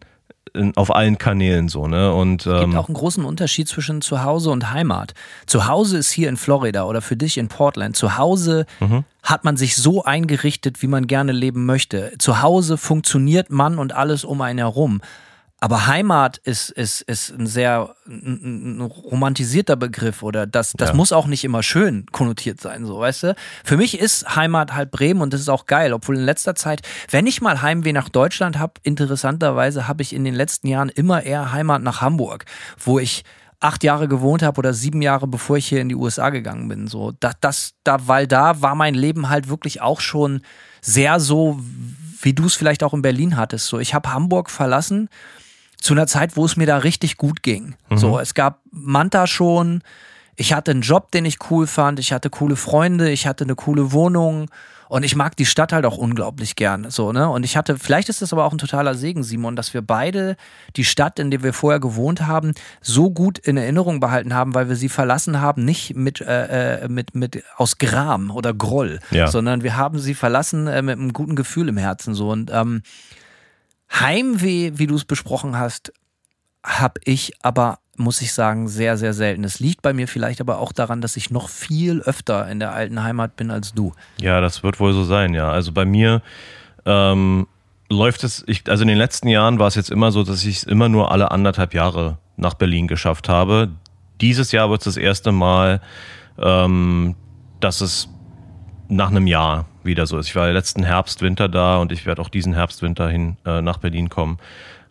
[0.76, 2.14] auf allen Kanälen so, ne?
[2.14, 5.14] Und, ähm, es gibt ähm, auch einen großen Unterschied zwischen Zuhause und Heimat.
[5.46, 7.96] Zuhause ist hier in Florida oder für dich in Portland.
[7.96, 9.04] Zuhause mhm.
[9.24, 12.14] hat man sich so eingerichtet, wie man gerne leben möchte.
[12.18, 15.02] Zu Hause funktioniert man und alles um einen herum.
[15.60, 20.96] Aber Heimat ist, ist, ist ein sehr ein, ein romantisierter Begriff oder das, das ja.
[20.96, 23.36] muss auch nicht immer schön konnotiert sein, so, weißt du?
[23.64, 26.82] Für mich ist Heimat halt Bremen und das ist auch geil, obwohl in letzter Zeit,
[27.10, 31.24] wenn ich mal Heimweh nach Deutschland habe, interessanterweise habe ich in den letzten Jahren immer
[31.24, 32.46] eher Heimat nach Hamburg,
[32.78, 33.24] wo ich
[33.60, 36.88] acht Jahre gewohnt habe oder sieben Jahre, bevor ich hier in die USA gegangen bin.
[36.88, 40.42] So, das, das, da, weil da war mein Leben halt wirklich auch schon
[40.82, 41.60] sehr so,
[42.22, 43.66] wie du es vielleicht auch in Berlin hattest.
[43.66, 45.10] So, ich habe Hamburg verlassen
[45.80, 47.76] zu einer Zeit, wo es mir da richtig gut ging.
[47.90, 47.98] Mhm.
[47.98, 49.82] So, es gab Manta schon,
[50.36, 53.56] ich hatte einen Job, den ich cool fand, ich hatte coole Freunde, ich hatte eine
[53.56, 54.50] coole Wohnung
[54.90, 56.90] und ich mag die Stadt halt auch unglaublich gern.
[56.90, 57.30] So, ne?
[57.30, 60.38] Und ich hatte, vielleicht ist das aber auch ein totaler Segen, Simon, dass wir beide
[60.76, 64.70] die Stadt, in der wir vorher gewohnt haben, so gut in Erinnerung behalten haben, weil
[64.70, 69.28] wir sie verlassen haben, nicht mit, äh, äh mit, mit aus Gram oder Groll, ja.
[69.28, 72.14] sondern wir haben sie verlassen äh, mit einem guten Gefühl im Herzen.
[72.14, 72.30] So.
[72.30, 72.82] Und ähm,
[73.92, 75.92] Heimweh, wie du es besprochen hast,
[76.64, 79.44] habe ich aber, muss ich sagen, sehr, sehr selten.
[79.44, 82.74] Es liegt bei mir vielleicht aber auch daran, dass ich noch viel öfter in der
[82.74, 83.94] alten Heimat bin als du.
[84.20, 85.50] Ja, das wird wohl so sein, ja.
[85.50, 86.22] Also bei mir
[86.86, 87.48] ähm,
[87.90, 90.58] läuft es, ich, also in den letzten Jahren war es jetzt immer so, dass ich
[90.58, 93.70] es immer nur alle anderthalb Jahre nach Berlin geschafft habe.
[94.20, 95.82] Dieses Jahr wird es das erste Mal,
[96.38, 97.16] ähm,
[97.60, 98.10] dass es
[98.90, 100.28] nach einem Jahr wieder so ist.
[100.28, 103.64] Ich war letzten Herbst, Winter da und ich werde auch diesen Herbst, Winter hin äh,
[103.64, 104.38] nach Berlin kommen.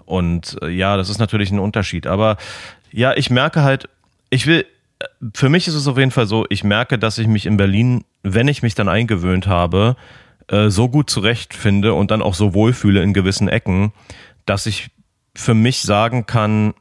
[0.05, 2.09] Und äh, ja, das ist natürlich ein Unterschied.
[2.09, 2.37] Aber
[2.91, 3.89] ja, ich merke halt,
[4.31, 4.67] ich will,
[5.35, 8.05] für mich ist es auf jeden Fall so, ich merke, dass ich mich in Berlin,
[8.23, 9.97] wenn ich mich dann eingewöhnt habe,
[10.49, 13.93] äh, so gut zurechtfinde und dann auch so wohlfühle in gewissen Ecken,
[14.47, 14.91] dass ich
[15.35, 16.75] für mich sagen kann,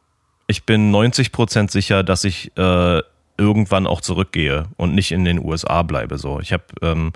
[0.48, 3.02] ich bin 90 Prozent sicher, dass ich äh,
[3.38, 6.18] irgendwann auch zurückgehe und nicht in den USA bleibe.
[6.18, 7.12] So, ich habe ähm,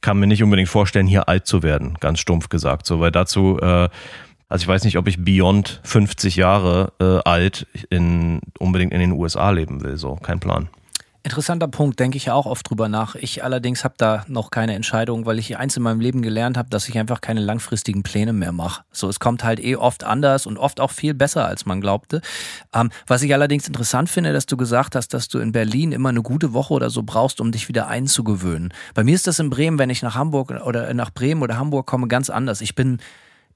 [0.00, 2.86] kann mir nicht unbedingt vorstellen, hier alt zu werden, ganz stumpf gesagt.
[2.86, 3.88] So, weil dazu, äh,
[4.48, 9.12] also ich weiß nicht, ob ich beyond 50 Jahre äh, alt in, unbedingt in den
[9.12, 9.96] USA leben will.
[9.96, 10.68] So, kein Plan.
[11.28, 13.14] Interessanter Punkt, denke ich auch oft drüber nach.
[13.14, 16.70] Ich allerdings habe da noch keine Entscheidung, weil ich eins in meinem Leben gelernt habe,
[16.70, 18.82] dass ich einfach keine langfristigen Pläne mehr mache.
[18.92, 22.22] So, es kommt halt eh oft anders und oft auch viel besser, als man glaubte.
[22.72, 26.08] Ähm, was ich allerdings interessant finde, dass du gesagt hast, dass du in Berlin immer
[26.08, 28.72] eine gute Woche oder so brauchst, um dich wieder einzugewöhnen.
[28.94, 31.86] Bei mir ist das in Bremen, wenn ich nach Hamburg oder nach Bremen oder Hamburg
[31.86, 32.62] komme, ganz anders.
[32.62, 33.00] Ich bin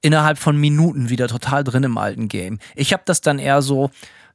[0.01, 2.59] innerhalb von Minuten wieder total drin im alten Game.
[2.75, 3.89] Ich habe das dann eher so,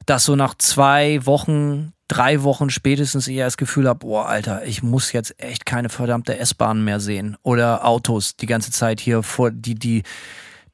[0.05, 4.83] dass so nach zwei Wochen drei Wochen spätestens eher das Gefühl habe, boah, Alter, ich
[4.83, 9.51] muss jetzt echt keine verdammte S-Bahn mehr sehen oder Autos die ganze Zeit hier vor,
[9.51, 10.03] die, die,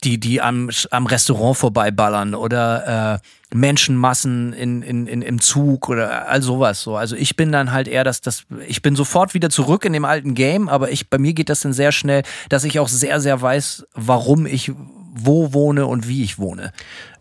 [0.04, 6.28] die, die am, am Restaurant vorbeiballern oder äh, Menschenmassen in, in, in, im Zug oder
[6.30, 6.82] all sowas.
[6.82, 6.96] So.
[6.96, 10.06] Also ich bin dann halt eher, dass das, ich bin sofort wieder zurück in dem
[10.06, 13.20] alten Game, aber ich, bei mir geht das dann sehr schnell, dass ich auch sehr,
[13.20, 14.72] sehr weiß, warum ich
[15.18, 16.72] wo wohne und wie ich wohne.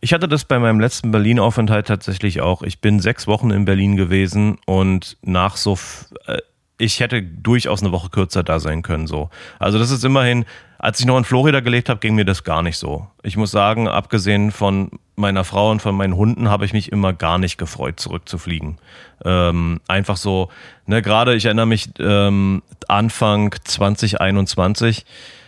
[0.00, 2.62] Ich hatte das bei meinem letzten Berlin-Aufenthalt tatsächlich auch.
[2.62, 5.78] Ich bin sechs Wochen in Berlin gewesen und nach so,
[6.26, 6.38] äh,
[6.76, 9.06] ich hätte durchaus eine Woche kürzer da sein können.
[9.06, 10.44] So, also das ist immerhin.
[10.78, 13.06] Als ich noch in Florida gelebt habe, ging mir das gar nicht so.
[13.22, 17.14] Ich muss sagen, abgesehen von meiner Frau und von meinen Hunden, habe ich mich immer
[17.14, 18.76] gar nicht gefreut, zurückzufliegen.
[19.24, 20.50] Ähm, einfach so,
[20.86, 25.06] ne, gerade ich erinnere mich ähm, Anfang 2021,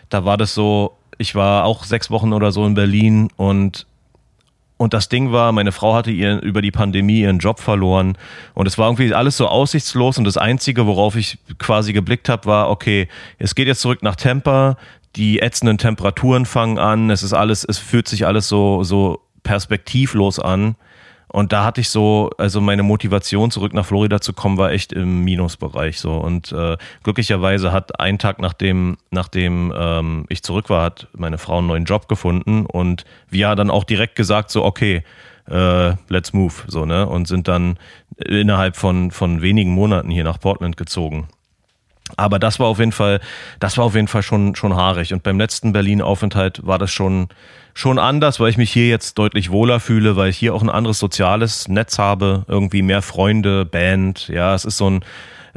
[0.09, 3.87] da war das so, ich war auch sechs Wochen oder so in Berlin und
[4.79, 8.19] und das Ding war, meine Frau hatte ihr über die Pandemie ihren Job verloren
[8.53, 12.45] und es war irgendwie alles so aussichtslos und das Einzige, worauf ich quasi geblickt habe,
[12.45, 14.77] war, okay, es geht jetzt zurück nach Tampa,
[15.17, 20.39] die ätzenden Temperaturen fangen an, es ist alles, es fühlt sich alles so, so perspektivlos
[20.39, 20.77] an
[21.29, 24.93] und da hatte ich so, also meine Motivation zurück nach Florida zu kommen, war echt
[24.93, 26.15] im Minusbereich so.
[26.15, 31.59] Und äh, glücklicherweise hat einen Tag nachdem, nachdem ähm, ich zurück war, hat meine Frau
[31.59, 35.03] einen neuen Job gefunden und wir haben dann auch direkt gesagt so, okay,
[35.51, 37.79] äh, let's move, so ne, und sind dann
[38.25, 41.29] innerhalb von von wenigen Monaten hier nach Portland gezogen.
[42.17, 43.21] Aber das war auf jeden Fall,
[43.59, 45.13] das war auf jeden Fall schon, schon haarig.
[45.13, 47.29] Und beim letzten Berlin-Aufenthalt war das schon,
[47.77, 50.71] schon anders, weil ich mich hier jetzt deutlich wohler fühle, weil ich hier auch ein
[50.71, 54.29] anderes soziales Netz habe, irgendwie mehr Freunde, Band.
[54.29, 55.05] Ja, es ist so ein,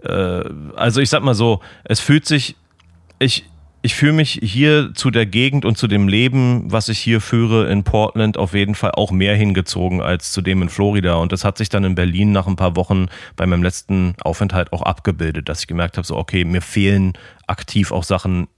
[0.04, 0.44] äh,
[0.76, 2.58] also ich sag mal so, es fühlt sich,
[3.20, 3.46] ich,
[3.82, 7.72] ich fühle mich hier zu der Gegend und zu dem Leben, was ich hier führe
[7.72, 11.16] in Portland, auf jeden Fall auch mehr hingezogen als zu dem in Florida.
[11.16, 13.06] Und das hat sich dann in Berlin nach ein paar Wochen
[13.38, 17.14] bei meinem letzten Aufenthalt auch abgebildet, dass ich gemerkt habe, so, okay, mir fehlen
[17.48, 18.50] aktiv auch Sachen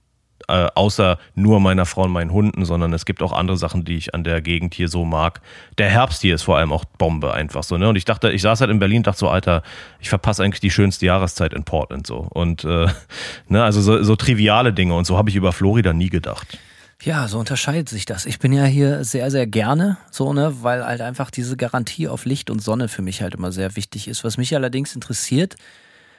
[0.48, 3.96] äh, außer nur meiner Frau und meinen Hunden, sondern es gibt auch andere Sachen, die
[3.96, 5.40] ich an der Gegend hier so mag.
[5.78, 7.88] Der Herbst hier ist vor allem auch Bombe einfach so, ne?
[7.88, 9.62] Und ich dachte, ich saß halt in Berlin und dachte so, Alter,
[10.00, 12.26] ich verpasse eigentlich die schönste Jahreszeit in Portland so.
[12.30, 12.86] Und äh,
[13.48, 16.58] ne, also so, so triviale Dinge und so habe ich über Florida nie gedacht.
[17.04, 18.26] Ja, so unterscheidet sich das.
[18.26, 22.26] Ich bin ja hier sehr, sehr gerne, so, ne, weil halt einfach diese Garantie auf
[22.26, 24.22] Licht und Sonne für mich halt immer sehr wichtig ist.
[24.22, 25.56] Was mich allerdings interessiert,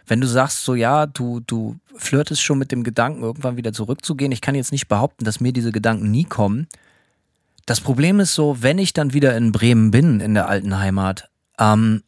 [0.07, 4.31] wenn du sagst, so ja, du, du flirtest schon mit dem Gedanken, irgendwann wieder zurückzugehen,
[4.31, 6.67] ich kann jetzt nicht behaupten, dass mir diese Gedanken nie kommen.
[7.65, 11.29] Das Problem ist so, wenn ich dann wieder in Bremen bin, in der alten Heimat,
[11.59, 12.03] ähm,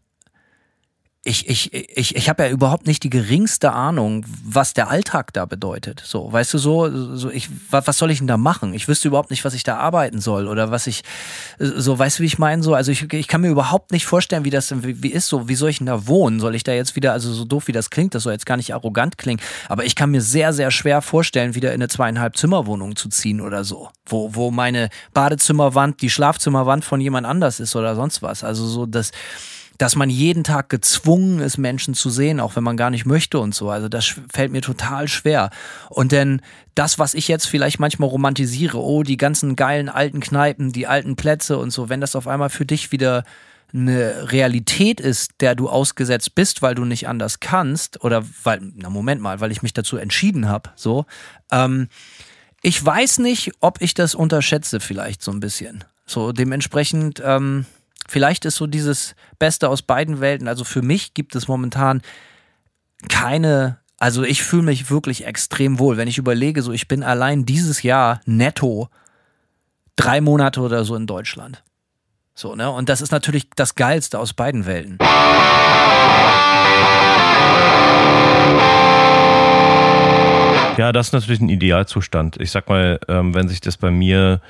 [1.28, 5.46] ich, ich, ich, ich habe ja überhaupt nicht die geringste Ahnung, was der Alltag da
[5.46, 6.04] bedeutet.
[6.06, 8.76] So, weißt du, so, so ich, was soll ich denn da machen?
[8.76, 11.02] Ich wüsste überhaupt nicht, was ich da arbeiten soll oder was ich,
[11.58, 12.62] so, weißt du, wie ich meine?
[12.62, 15.50] So, also ich, ich kann mir überhaupt nicht vorstellen, wie das wie, wie ist so,
[15.50, 16.40] wie soll ich denn da wohnen?
[16.40, 18.58] Soll ich da jetzt wieder, also so doof wie das klingt, das soll jetzt gar
[18.58, 22.38] nicht arrogant klingen, aber ich kann mir sehr, sehr schwer vorstellen, wieder in eine zweieinhalb
[22.38, 27.76] Zimmerwohnung zu ziehen oder so, wo, wo meine Badezimmerwand, die Schlafzimmerwand von jemand anders ist
[27.76, 28.44] oder sonst was.
[28.44, 29.10] Also so, das,
[29.78, 33.40] dass man jeden Tag gezwungen ist, Menschen zu sehen, auch wenn man gar nicht möchte
[33.40, 33.70] und so.
[33.70, 35.50] Also das fällt mir total schwer.
[35.90, 36.42] Und denn
[36.76, 41.16] das, was ich jetzt vielleicht manchmal romantisiere, oh, die ganzen geilen alten Kneipen, die alten
[41.16, 43.24] Plätze und so, wenn das auf einmal für dich wieder
[43.74, 48.90] eine Realität ist, der du ausgesetzt bist, weil du nicht anders kannst oder weil, na
[48.90, 51.06] Moment mal, weil ich mich dazu entschieden habe, so.
[51.52, 51.90] Ähm,
[52.62, 55.84] ich weiß nicht, ob ich das unterschätze vielleicht so ein bisschen.
[56.06, 57.66] So dementsprechend, ähm,
[58.08, 60.48] vielleicht ist so dieses Beste aus beiden Welten.
[60.48, 62.02] Also für mich gibt es momentan
[63.10, 67.46] keine, also ich fühle mich wirklich extrem wohl, wenn ich überlege, so ich bin allein
[67.46, 68.90] dieses Jahr netto
[69.96, 71.64] drei Monate oder so in Deutschland.
[72.34, 72.70] So, ne?
[72.70, 74.98] Und das ist natürlich das Geilste aus beiden Welten.
[80.78, 82.36] Ja, das ist natürlich ein Idealzustand.
[82.42, 84.42] Ich sag mal, ähm, wenn sich das bei mir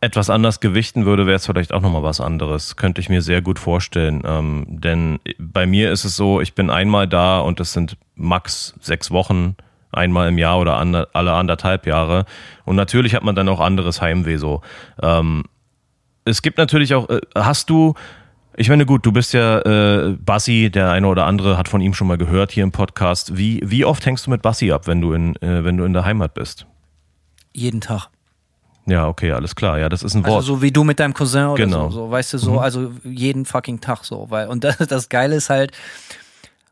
[0.00, 2.76] etwas anders gewichten würde, wäre es vielleicht auch nochmal was anderes.
[2.76, 4.22] Könnte ich mir sehr gut vorstellen.
[4.24, 8.74] Ähm, denn bei mir ist es so, ich bin einmal da und das sind max
[8.80, 9.56] sechs Wochen.
[9.94, 12.26] einmal im Jahr oder ander, alle anderthalb Jahre.
[12.64, 14.62] Und natürlich hat man dann auch anderes Heimweh so.
[15.02, 15.44] Ähm,
[16.24, 17.94] es gibt natürlich auch, äh, hast du,
[18.56, 21.94] ich meine, gut, du bist ja äh, Bassi, der eine oder andere hat von ihm
[21.94, 23.36] schon mal gehört hier im Podcast.
[23.36, 25.92] Wie, wie oft hängst du mit Bassi ab, wenn du in, äh, wenn du in
[25.92, 26.66] der Heimat bist?
[27.52, 28.08] Jeden Tag.
[28.86, 29.78] Ja, okay, alles klar.
[29.78, 30.36] Ja, das ist ein Wort.
[30.36, 31.90] Also so wie du mit deinem Cousin oder Genau.
[31.90, 32.58] so, so, weißt du, so, Mhm.
[32.58, 35.72] also jeden fucking Tag so, weil, und das, das Geile ist halt,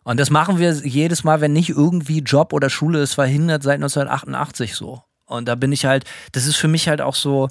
[0.05, 3.77] und das machen wir jedes Mal, wenn nicht irgendwie Job oder Schule ist verhindert seit
[3.77, 5.03] 1988 so.
[5.27, 7.49] Und da bin ich halt, das ist für mich halt auch so,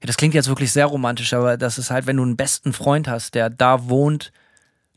[0.00, 2.72] ja, das klingt jetzt wirklich sehr romantisch, aber das ist halt, wenn du einen besten
[2.72, 4.32] Freund hast, der da wohnt,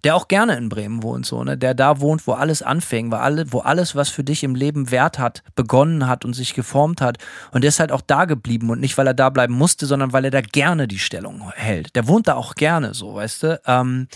[0.04, 3.18] der auch gerne in Bremen wohnt, so, ne, der da wohnt, wo alles anfing, wo,
[3.18, 7.02] alle, wo alles, was für dich im Leben Wert hat, begonnen hat und sich geformt
[7.02, 7.18] hat.
[7.52, 10.14] Und der ist halt auch da geblieben und nicht, weil er da bleiben musste, sondern
[10.14, 11.96] weil er da gerne die Stellung hält.
[11.96, 13.62] Der wohnt da auch gerne, so, weißt du.
[13.66, 14.08] Ähm,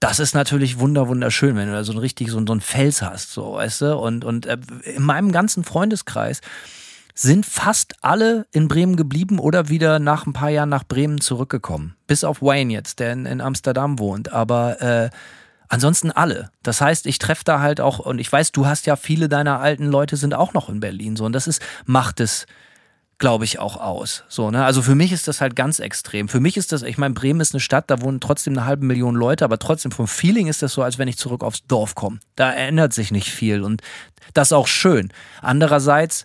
[0.00, 3.02] das ist natürlich wunder wunderschön, wenn du da so ein richtig so, so einen Fels
[3.02, 3.98] hast, so, weißt du.
[3.98, 6.40] Und, und äh, in meinem ganzen Freundeskreis
[7.22, 11.94] sind fast alle in Bremen geblieben oder wieder nach ein paar Jahren nach Bremen zurückgekommen.
[12.06, 14.32] Bis auf Wayne jetzt, der in, in Amsterdam wohnt.
[14.32, 15.10] Aber äh,
[15.68, 16.50] ansonsten alle.
[16.62, 19.60] Das heißt, ich treffe da halt auch, und ich weiß, du hast ja viele deiner
[19.60, 21.16] alten Leute sind auch noch in Berlin.
[21.16, 22.46] So, und das ist, macht es,
[23.18, 24.24] glaube ich, auch aus.
[24.28, 24.64] So, ne?
[24.64, 26.26] Also für mich ist das halt ganz extrem.
[26.26, 28.86] Für mich ist das, ich meine, Bremen ist eine Stadt, da wohnen trotzdem eine halbe
[28.86, 31.94] Million Leute, aber trotzdem vom Feeling ist das so, als wenn ich zurück aufs Dorf
[31.94, 32.20] komme.
[32.34, 33.82] Da ändert sich nicht viel und
[34.32, 35.12] das ist auch schön.
[35.42, 36.24] Andererseits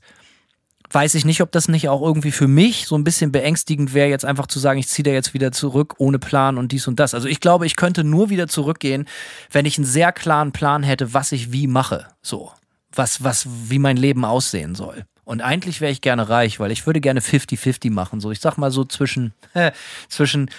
[0.91, 4.09] weiß ich nicht, ob das nicht auch irgendwie für mich so ein bisschen beängstigend wäre,
[4.09, 6.99] jetzt einfach zu sagen, ich ziehe da jetzt wieder zurück ohne Plan und dies und
[6.99, 7.13] das.
[7.13, 9.05] Also ich glaube, ich könnte nur wieder zurückgehen,
[9.51, 12.07] wenn ich einen sehr klaren Plan hätte, was ich wie mache.
[12.21, 12.51] So.
[12.93, 15.05] Was, was, wie mein Leben aussehen soll.
[15.25, 18.21] Und eigentlich wäre ich gerne reich, weil ich würde gerne 50-50 machen.
[18.21, 19.33] So, ich sag mal so zwischen,
[20.07, 20.49] zwischen,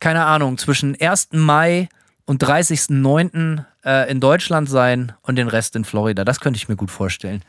[0.00, 1.28] keine Ahnung, zwischen 1.
[1.32, 1.88] Mai
[2.24, 3.64] und 30.09.
[3.84, 6.24] Äh, in Deutschland sein und den Rest in Florida.
[6.24, 7.42] Das könnte ich mir gut vorstellen.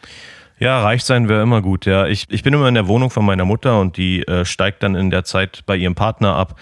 [0.57, 2.07] Ja, reich sein wäre immer gut, ja.
[2.07, 4.95] Ich, ich bin immer in der Wohnung von meiner Mutter und die äh, steigt dann
[4.95, 6.57] in der Zeit bei ihrem Partner ab.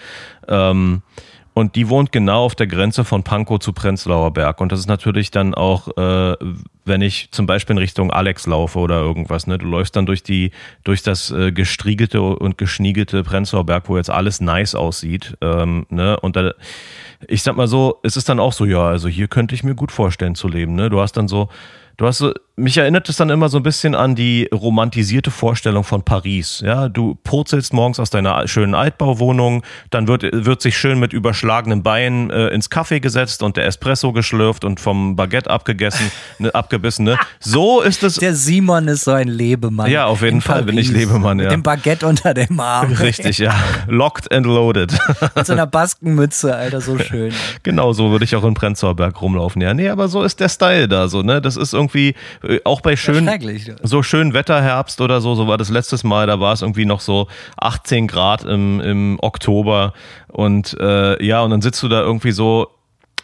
[0.48, 1.02] Ähm,
[1.54, 4.60] und die wohnt genau auf der Grenze von Pankow zu Prenzlauer Berg.
[4.60, 6.36] Und das ist natürlich dann auch, äh,
[6.84, 9.56] wenn ich zum Beispiel in Richtung Alex laufe oder irgendwas, ne?
[9.56, 10.50] Du läufst dann durch die,
[10.82, 15.36] durch das äh, gestriegelte und geschniegelte Prenzlauer Berg, wo jetzt alles nice aussieht.
[15.40, 16.18] Ähm, ne?
[16.18, 16.54] Und da,
[17.28, 19.76] ich sag mal so, es ist dann auch so, ja, also hier könnte ich mir
[19.76, 20.74] gut vorstellen zu leben.
[20.74, 20.90] Ne?
[20.90, 21.50] Du hast dann so,
[21.98, 25.82] du hast so, mich erinnert es dann immer so ein bisschen an die romantisierte Vorstellung
[25.82, 26.62] von Paris.
[26.64, 31.82] Ja, du purzelst morgens aus deiner schönen Altbauwohnung, dann wird, wird sich schön mit überschlagenen
[31.82, 37.04] Beinen äh, ins Kaffee gesetzt und der Espresso geschlürft und vom Baguette abgegessen, ne, abgebissen.
[37.04, 37.18] Ne?
[37.40, 38.16] So ist es.
[38.16, 39.90] Der Simon ist so ein Lebemann.
[39.90, 41.06] Ja, auf jeden Fall bin ich Paris.
[41.06, 41.50] Lebemann, Mit ja.
[41.50, 42.92] dem Baguette unter dem Arm.
[43.00, 43.54] Richtig, ja.
[43.88, 44.96] Locked and loaded.
[45.34, 47.32] Mit so einer Baskenmütze, Alter, so schön.
[47.64, 49.60] Genau, so würde ich auch in Prenzlauer Berg rumlaufen.
[49.60, 51.40] Ja, nee, aber so ist der Style da so, ne?
[51.42, 52.14] Das ist irgendwie
[52.64, 53.28] auch bei schön
[53.82, 57.00] so schön Wetterherbst oder so, so war das letztes Mal, da war es irgendwie noch
[57.00, 59.92] so 18 Grad im, im Oktober.
[60.28, 62.73] Und äh, ja, und dann sitzt du da irgendwie so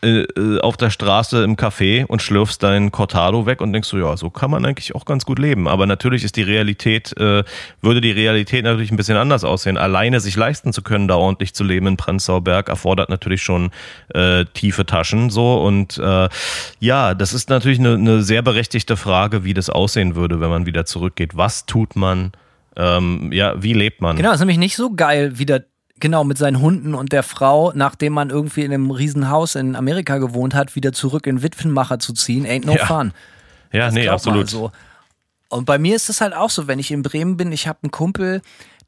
[0.02, 3.98] äh, äh, auf der Straße im Café und schlürfst dein Cortado weg und denkst so,
[3.98, 5.68] ja, so kann man eigentlich auch ganz gut leben.
[5.68, 7.44] Aber natürlich ist die Realität, äh,
[7.82, 9.76] würde die Realität natürlich ein bisschen anders aussehen.
[9.76, 13.70] Alleine sich leisten zu können, da ordentlich zu leben in Prenzlauer Berg, erfordert natürlich schon
[14.14, 15.60] äh, tiefe Taschen so.
[15.60, 16.28] Und äh,
[16.78, 20.64] ja, das ist natürlich eine, eine sehr berechtigte Frage, wie das aussehen würde, wenn man
[20.64, 21.36] wieder zurückgeht.
[21.36, 22.32] Was tut man?
[22.76, 24.16] Ähm, ja, wie lebt man?
[24.16, 25.60] Genau, ist nämlich nicht so geil, wieder
[26.00, 30.18] genau mit seinen Hunden und der Frau, nachdem man irgendwie in einem Riesenhaus in Amerika
[30.18, 32.46] gewohnt hat, wieder zurück in Witwenmacher zu ziehen.
[32.46, 32.86] Ain't no Ja.
[32.86, 33.12] fun.
[33.72, 34.48] Ja, Das nee, absolut.
[34.50, 34.72] So.
[35.48, 37.78] Und bei mir ist es halt auch so, wenn ich in Bremen bin, ich habe
[37.82, 38.40] einen Kumpel,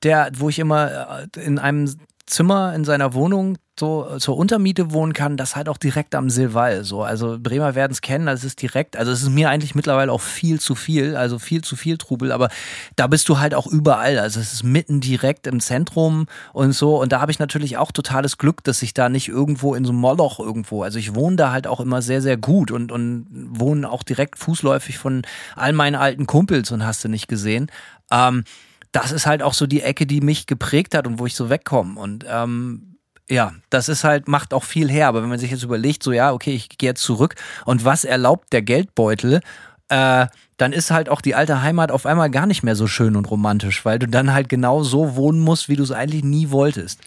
[0.03, 1.95] der, wo ich immer äh, in einem
[2.27, 6.85] Zimmer in seiner Wohnung so zur Untermiete wohnen kann, das halt auch direkt am Silval.
[6.85, 7.03] So.
[7.03, 10.21] Also Bremer werden es kennen, das ist direkt, also es ist mir eigentlich mittlerweile auch
[10.21, 12.51] viel zu viel, also viel zu viel Trubel, aber
[12.97, 14.19] da bist du halt auch überall.
[14.19, 17.01] Also es ist mitten direkt im Zentrum und so.
[17.01, 19.93] Und da habe ich natürlich auch totales Glück, dass ich da nicht irgendwo in so
[19.93, 23.27] einem Moloch irgendwo, also ich wohne da halt auch immer sehr, sehr gut und, und
[23.31, 25.23] wohne auch direkt fußläufig von
[25.57, 27.71] all meinen alten Kumpels und hast du nicht gesehen.
[28.11, 28.45] Ähm,
[28.93, 31.49] das ist halt auch so die Ecke, die mich geprägt hat und wo ich so
[31.49, 31.99] wegkomme.
[31.99, 32.92] Und ähm,
[33.33, 35.09] ja, das ist halt, macht auch viel her.
[35.09, 38.05] Aber wenn man sich jetzt überlegt, so ja, okay, ich gehe jetzt zurück und was
[38.05, 39.41] erlaubt der Geldbeutel,
[39.89, 40.27] äh,
[40.59, 43.31] dann ist halt auch die alte Heimat auf einmal gar nicht mehr so schön und
[43.31, 47.01] romantisch, weil du dann halt genau so wohnen musst, wie du es eigentlich nie wolltest.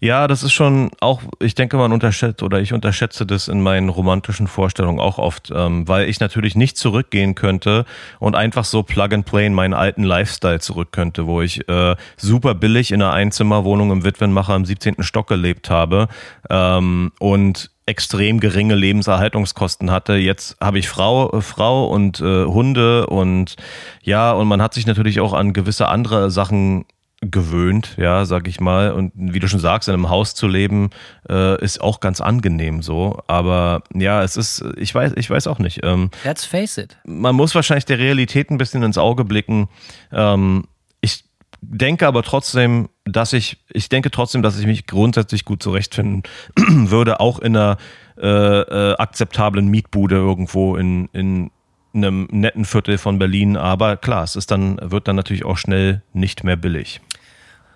[0.00, 3.88] Ja, das ist schon auch, ich denke, man unterschätzt oder ich unterschätze das in meinen
[3.88, 7.86] romantischen Vorstellungen auch oft, ähm, weil ich natürlich nicht zurückgehen könnte
[8.18, 11.96] und einfach so Plug and Play in meinen alten Lifestyle zurück könnte, wo ich äh,
[12.16, 15.02] super billig in einer Einzimmerwohnung im Witwenmacher im 17.
[15.02, 16.08] Stock gelebt habe
[16.50, 20.16] ähm, und extrem geringe Lebenserhaltungskosten hatte.
[20.16, 23.56] Jetzt habe ich Frau, äh, Frau und äh, Hunde und
[24.02, 26.84] ja, und man hat sich natürlich auch an gewisse andere Sachen
[27.30, 28.92] gewöhnt, ja, sag ich mal.
[28.92, 30.90] Und wie du schon sagst, in einem Haus zu leben,
[31.28, 33.22] äh, ist auch ganz angenehm so.
[33.26, 35.80] Aber ja, es ist, ich weiß, ich weiß auch nicht.
[35.82, 36.96] Ähm, Let's face it.
[37.04, 39.68] Man muss wahrscheinlich der Realität ein bisschen ins Auge blicken.
[40.12, 40.64] Ähm,
[41.00, 41.24] ich
[41.60, 46.22] denke aber trotzdem, dass ich, ich denke trotzdem, dass ich mich grundsätzlich gut zurechtfinden
[46.56, 47.76] würde, auch in einer
[48.18, 51.50] äh, äh, akzeptablen Mietbude irgendwo in, in
[51.96, 53.56] einem netten Viertel von Berlin.
[53.56, 57.00] Aber klar, es ist dann, wird dann natürlich auch schnell nicht mehr billig.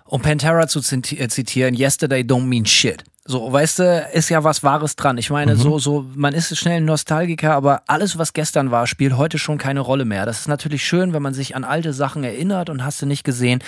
[0.05, 3.03] Um Pantera zu äh, zitieren, Yesterday don't mean shit.
[3.23, 5.17] So, weißt du, ist ja was Wahres dran.
[5.17, 5.59] Ich meine, mhm.
[5.59, 9.57] so, so, man ist schnell ein Nostalgiker, aber alles, was gestern war, spielt heute schon
[9.57, 10.25] keine Rolle mehr.
[10.25, 13.23] Das ist natürlich schön, wenn man sich an alte Sachen erinnert und hast du nicht
[13.23, 13.59] gesehen.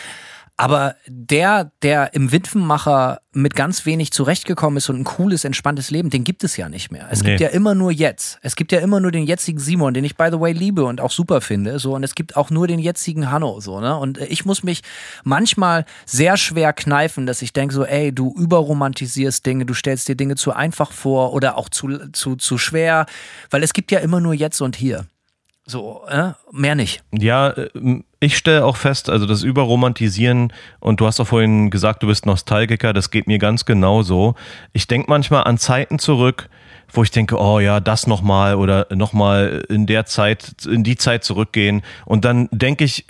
[0.56, 6.12] Aber der, der im Witwenmacher mit ganz wenig zurechtgekommen ist und ein cooles, entspanntes Leben,
[6.12, 7.08] den gibt es ja nicht mehr.
[7.10, 7.30] Es nee.
[7.30, 8.38] gibt ja immer nur jetzt.
[8.44, 11.02] Es gibt ja immer nur den jetzigen Simon, den ich by the way liebe und
[11.02, 11.80] auch super finde.
[11.80, 13.60] So, und es gibt auch nur den jetzigen Hanno.
[13.62, 13.98] So, ne?
[13.98, 14.84] Und äh, ich muss mich
[15.24, 20.16] manchmal sehr schwer kneifen, dass ich denke so, ey, du überromantisierst Dinge, du stellst dir
[20.16, 23.08] Dinge zu einfach vor oder auch zu, zu, zu schwer,
[23.50, 25.08] weil es gibt ja immer nur jetzt und hier.
[25.66, 26.34] So, äh?
[26.52, 27.04] mehr nicht.
[27.12, 27.70] Ja, äh,
[28.24, 32.26] ich stelle auch fest, also das Überromantisieren, und du hast auch vorhin gesagt, du bist
[32.26, 34.36] Nostalgiker, das geht mir ganz genauso.
[34.72, 36.50] Ich denke manchmal an Zeiten zurück,
[36.94, 41.24] wo ich denke, oh ja, das nochmal oder nochmal in der Zeit, in die Zeit
[41.24, 41.82] zurückgehen.
[42.06, 43.06] Und dann denke ich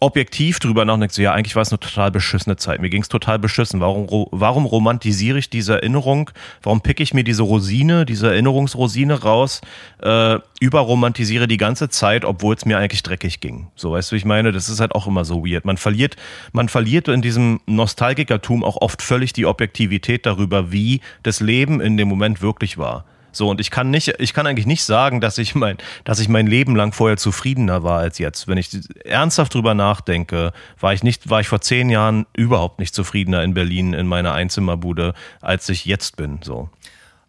[0.00, 2.80] objektiv drüber nach und denkst so, ja, eigentlich war es eine total beschissene Zeit.
[2.80, 3.80] Mir ging es total beschissen.
[3.80, 6.30] Warum, warum romantisiere ich diese Erinnerung?
[6.62, 9.60] Warum picke ich mir diese Rosine, diese Erinnerungsrosine raus,
[10.02, 13.68] äh, überromantisiere die ganze Zeit, obwohl es mir eigentlich dreckig ging?
[13.76, 15.66] So, weißt du, ich meine, das ist halt auch immer so weird.
[15.66, 16.16] Man verliert,
[16.52, 21.98] man verliert in diesem Nostalgikertum auch oft völlig die Objektivität darüber, wie das Leben in
[21.98, 23.04] dem Moment wirklich war.
[23.32, 26.28] So, und ich kann nicht, ich kann eigentlich nicht sagen, dass ich mein, dass ich
[26.28, 28.48] mein Leben lang vorher zufriedener war als jetzt.
[28.48, 28.70] Wenn ich
[29.04, 33.54] ernsthaft drüber nachdenke, war ich nicht, war ich vor zehn Jahren überhaupt nicht zufriedener in
[33.54, 36.68] Berlin in meiner Einzimmerbude, als ich jetzt bin, so.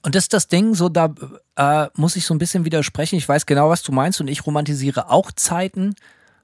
[0.03, 1.13] Und das ist das Ding, so da
[1.55, 3.17] äh, muss ich so ein bisschen widersprechen.
[3.17, 5.93] Ich weiß genau, was du meinst und ich romantisiere auch Zeiten,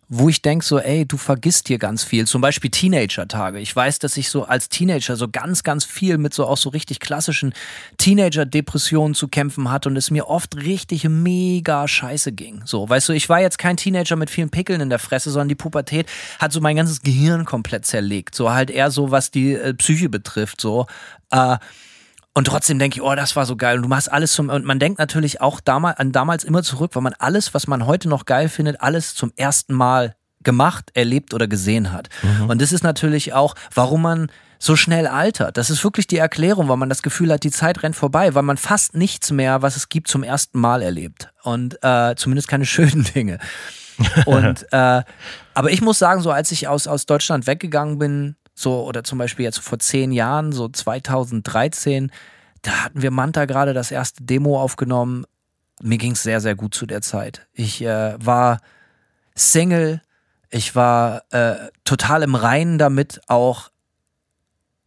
[0.10, 2.26] wo ich denke so, ey, du vergisst hier ganz viel.
[2.26, 3.60] Zum Beispiel Teenager-Tage.
[3.60, 6.70] Ich weiß, dass ich so als Teenager so ganz, ganz viel mit so auch so
[6.70, 7.54] richtig klassischen
[7.98, 12.62] Teenager-Depressionen zu kämpfen hatte und es mir oft richtig mega scheiße ging.
[12.64, 15.50] So, weißt du, ich war jetzt kein Teenager mit vielen Pickeln in der Fresse, sondern
[15.50, 16.08] die Pubertät
[16.40, 18.34] hat so mein ganzes Gehirn komplett zerlegt.
[18.34, 20.62] So halt eher so, was die äh, Psyche betrifft.
[20.62, 20.88] So,
[21.32, 21.58] äh,
[22.38, 23.78] und trotzdem denke ich, oh, das war so geil.
[23.78, 26.92] Und du machst alles zum, und man denkt natürlich auch damals, an damals immer zurück,
[26.94, 31.34] weil man alles, was man heute noch geil findet, alles zum ersten Mal gemacht, erlebt
[31.34, 32.10] oder gesehen hat.
[32.22, 32.52] Mhm.
[32.52, 35.58] Und das ist natürlich auch, warum man so schnell altert.
[35.58, 38.44] Das ist wirklich die Erklärung, weil man das Gefühl hat, die Zeit rennt vorbei, weil
[38.44, 41.32] man fast nichts mehr, was es gibt, zum ersten Mal erlebt.
[41.42, 43.40] Und äh, zumindest keine schönen Dinge.
[44.26, 45.02] Und äh,
[45.56, 49.20] aber ich muss sagen, so als ich aus, aus Deutschland weggegangen bin, so, oder zum
[49.20, 52.12] Beispiel jetzt vor zehn Jahren, so 2013,
[52.64, 55.26] da hatten wir Manta gerade das erste Demo aufgenommen.
[55.84, 57.46] Mir ging es sehr, sehr gut zu der Zeit.
[57.54, 58.60] Ich äh, war
[59.36, 60.02] Single,
[60.50, 63.70] ich war äh, total im Reinen damit, auch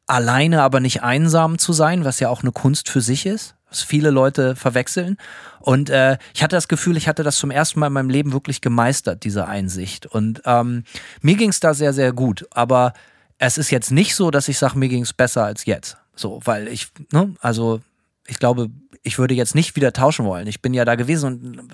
[0.09, 3.83] alleine, aber nicht einsam zu sein, was ja auch eine Kunst für sich ist, was
[3.83, 5.16] viele Leute verwechseln.
[5.61, 8.33] Und äh, ich hatte das Gefühl, ich hatte das zum ersten Mal in meinem Leben
[8.33, 10.07] wirklich gemeistert, diese Einsicht.
[10.07, 10.83] Und ähm,
[11.23, 12.49] mir ging es da sehr, sehr gut.
[12.51, 12.95] Aber
[13.41, 15.97] es ist jetzt nicht so, dass ich sage, mir ging es besser als jetzt.
[16.14, 17.80] So, weil ich, ne, also
[18.26, 18.68] ich glaube,
[19.03, 20.47] ich würde jetzt nicht wieder tauschen wollen.
[20.47, 21.68] Ich bin ja da gewesen und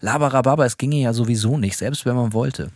[0.00, 2.70] laberababa, es ginge ja sowieso nicht, selbst wenn man wollte.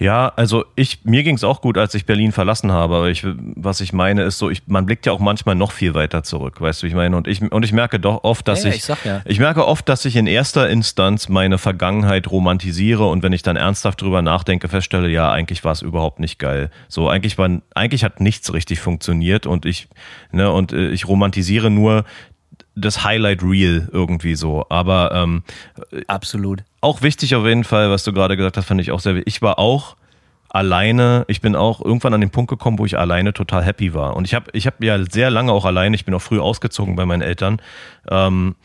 [0.00, 2.96] Ja, also ich, mir ging es auch gut, als ich Berlin verlassen habe.
[2.96, 5.92] Aber ich, was ich meine, ist so, ich, man blickt ja auch manchmal noch viel
[5.92, 7.14] weiter zurück, weißt du, ich meine.
[7.18, 9.20] Und ich, und ich merke doch oft, dass ja, ich, ich, ja.
[9.26, 13.56] ich merke oft, dass ich in erster Instanz meine Vergangenheit romantisiere und wenn ich dann
[13.56, 16.70] ernsthaft drüber nachdenke, feststelle, ja, eigentlich war es überhaupt nicht geil.
[16.88, 19.88] So, eigentlich war, eigentlich hat nichts richtig funktioniert und ich,
[20.32, 22.04] ne, und äh, ich romantisiere nur
[22.74, 24.66] das Highlight Reel irgendwie so.
[24.68, 25.42] Aber ähm,
[26.06, 26.64] absolut.
[26.80, 29.34] Auch wichtig auf jeden Fall, was du gerade gesagt hast, fand ich auch sehr wichtig.
[29.34, 29.96] Ich war auch
[30.48, 34.16] alleine, ich bin auch irgendwann an den Punkt gekommen, wo ich alleine total happy war.
[34.16, 36.96] Und ich habe ich hab ja sehr lange auch alleine, ich bin auch früh ausgezogen
[36.96, 37.62] bei meinen Eltern.
[38.08, 38.56] Ähm,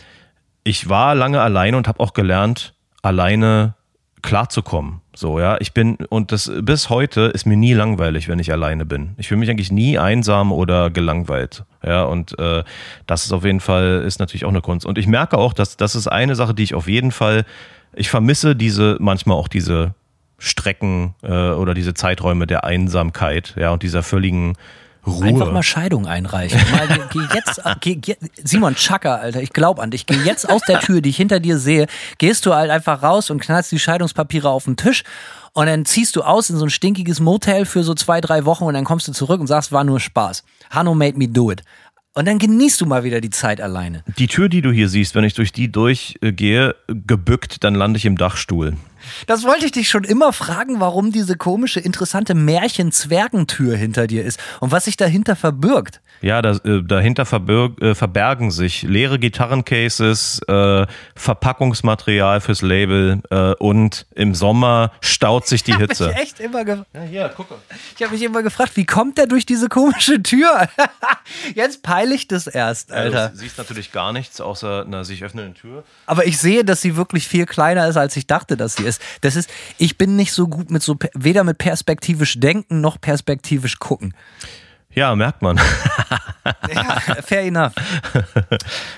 [0.63, 3.75] ich war lange alleine und habe auch gelernt, alleine
[4.23, 5.01] klarzukommen.
[5.15, 5.57] So, ja.
[5.59, 9.15] Ich bin, und das bis heute ist mir nie langweilig, wenn ich alleine bin.
[9.17, 11.63] Ich fühle mich eigentlich nie einsam oder gelangweilt.
[11.83, 12.63] Ja, und äh,
[13.07, 14.85] das ist auf jeden Fall, ist natürlich auch eine Kunst.
[14.85, 17.45] Und ich merke auch, dass das ist eine Sache, die ich auf jeden Fall,
[17.93, 19.93] ich vermisse diese, manchmal auch diese
[20.37, 24.57] Strecken äh, oder diese Zeiträume der Einsamkeit, ja, und dieser völligen
[25.05, 25.25] Ruhe.
[25.25, 26.59] Einfach mal Scheidung einreichen.
[26.71, 30.05] Mal, geh, jetzt, geh, geh, Simon Chaka, Alter, ich glaub an dich.
[30.05, 31.87] Geh jetzt aus der Tür, die ich hinter dir sehe,
[32.17, 35.03] gehst du halt einfach raus und knallst die Scheidungspapiere auf den Tisch
[35.53, 38.65] und dann ziehst du aus in so ein stinkiges Motel für so zwei, drei Wochen
[38.65, 40.43] und dann kommst du zurück und sagst, war nur Spaß.
[40.69, 41.63] Hanno made me do it.
[42.13, 44.03] Und dann genießt du mal wieder die Zeit alleine.
[44.17, 48.05] Die Tür, die du hier siehst, wenn ich durch die durchgehe, gebückt, dann lande ich
[48.05, 48.75] im Dachstuhl.
[49.27, 54.39] Das wollte ich dich schon immer fragen, warum diese komische, interessante Märchen-Zwergentür hinter dir ist
[54.59, 56.01] und was sich dahinter verbirgt.
[56.21, 60.85] Ja, da, äh, dahinter verbirg, äh, verbergen sich leere Gitarrencases, äh,
[61.15, 66.11] Verpackungsmaterial fürs Label äh, und im Sommer staut sich die Hitze.
[66.15, 67.55] Ich echt immer ja, hier, gucke.
[67.95, 70.67] Ich habe mich immer gefragt, wie kommt der durch diese komische Tür?
[71.55, 73.17] Jetzt peile ich das erst, Alter.
[73.17, 75.83] Ja, du siehst natürlich gar nichts außer einer sich öffnenden Tür.
[76.05, 78.94] Aber ich sehe, dass sie wirklich viel kleiner ist, als ich dachte, dass sie ist.
[79.21, 83.79] Das ist, ich bin nicht so gut mit so, weder mit perspektivisch denken noch perspektivisch
[83.79, 84.13] gucken.
[84.95, 85.59] Ja, merkt man.
[86.73, 87.73] ja, fair enough.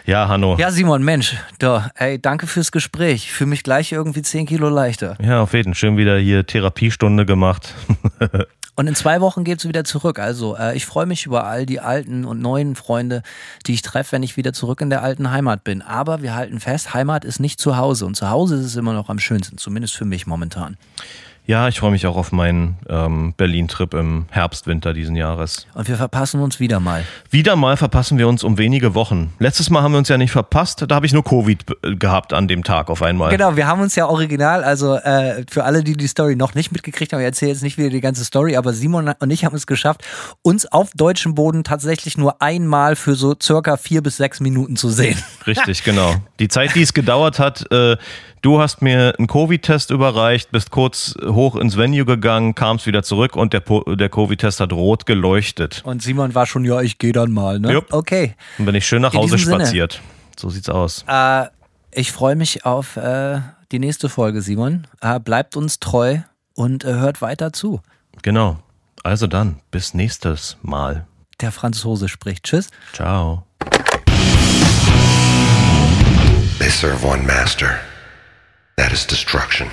[0.05, 0.55] Ja, Hanno.
[0.57, 3.25] Ja, Simon, Mensch, da, ey, danke fürs Gespräch.
[3.25, 5.17] Ich fühle mich gleich irgendwie 10 Kilo leichter.
[5.21, 5.79] Ja, auf jeden Fall.
[5.79, 7.73] Schön wieder hier Therapiestunde gemacht.
[8.77, 10.19] Und in zwei Wochen geht's wieder zurück.
[10.19, 13.23] Also äh, ich freue mich über all die alten und neuen Freunde,
[13.65, 15.81] die ich treffe, wenn ich wieder zurück in der alten Heimat bin.
[15.81, 18.05] Aber wir halten fest, Heimat ist nicht zu Hause.
[18.05, 20.77] Und zu Hause ist es immer noch am schönsten, zumindest für mich momentan.
[21.47, 25.65] Ja, ich freue mich auch auf meinen ähm, Berlin-Trip im Herbst, Winter diesen Jahres.
[25.75, 27.05] Und wir verpassen uns wieder mal.
[27.29, 29.33] Wieder mal verpassen wir uns um wenige Wochen.
[29.39, 31.63] Letztes Mal haben wir uns ja nicht verpasst, da habe ich nur Covid
[32.01, 33.31] gehabt an dem Tag auf einmal.
[33.31, 36.73] Genau, wir haben uns ja original, also äh, für alle, die die Story noch nicht
[36.73, 39.55] mitgekriegt haben, ich erzähle jetzt nicht wieder die ganze Story, aber Simon und ich haben
[39.55, 40.03] es geschafft,
[40.41, 44.89] uns auf deutschem Boden tatsächlich nur einmal für so circa vier bis sechs Minuten zu
[44.89, 45.17] sehen.
[45.47, 46.15] Richtig, genau.
[46.39, 47.95] Die Zeit, die es gedauert hat, äh,
[48.47, 53.35] Du hast mir einen Covid-Test überreicht, bist kurz hoch ins Venue gegangen, kamst wieder zurück
[53.35, 55.81] und der, der Covid-Test hat rot geleuchtet.
[55.83, 57.73] Und Simon war schon, ja, ich gehe dann mal, ne?
[57.73, 57.91] Jupp.
[57.91, 58.35] Okay.
[58.57, 59.65] Und bin ich schön nach In Hause diesem Sinne.
[59.65, 60.01] spaziert.
[60.39, 61.03] So sieht's aus.
[61.09, 61.47] Äh,
[61.91, 63.41] ich freue mich auf äh,
[63.73, 64.87] die nächste Folge, Simon.
[65.01, 66.19] Äh, bleibt uns treu
[66.55, 67.81] und äh, hört weiter zu.
[68.21, 68.59] Genau.
[69.03, 71.05] Also dann, bis nächstes Mal.
[71.41, 72.45] Der Franzose spricht.
[72.45, 72.69] Tschüss.
[72.93, 73.43] Ciao.
[76.59, 77.77] They serve one master.
[78.77, 79.69] That is destruction.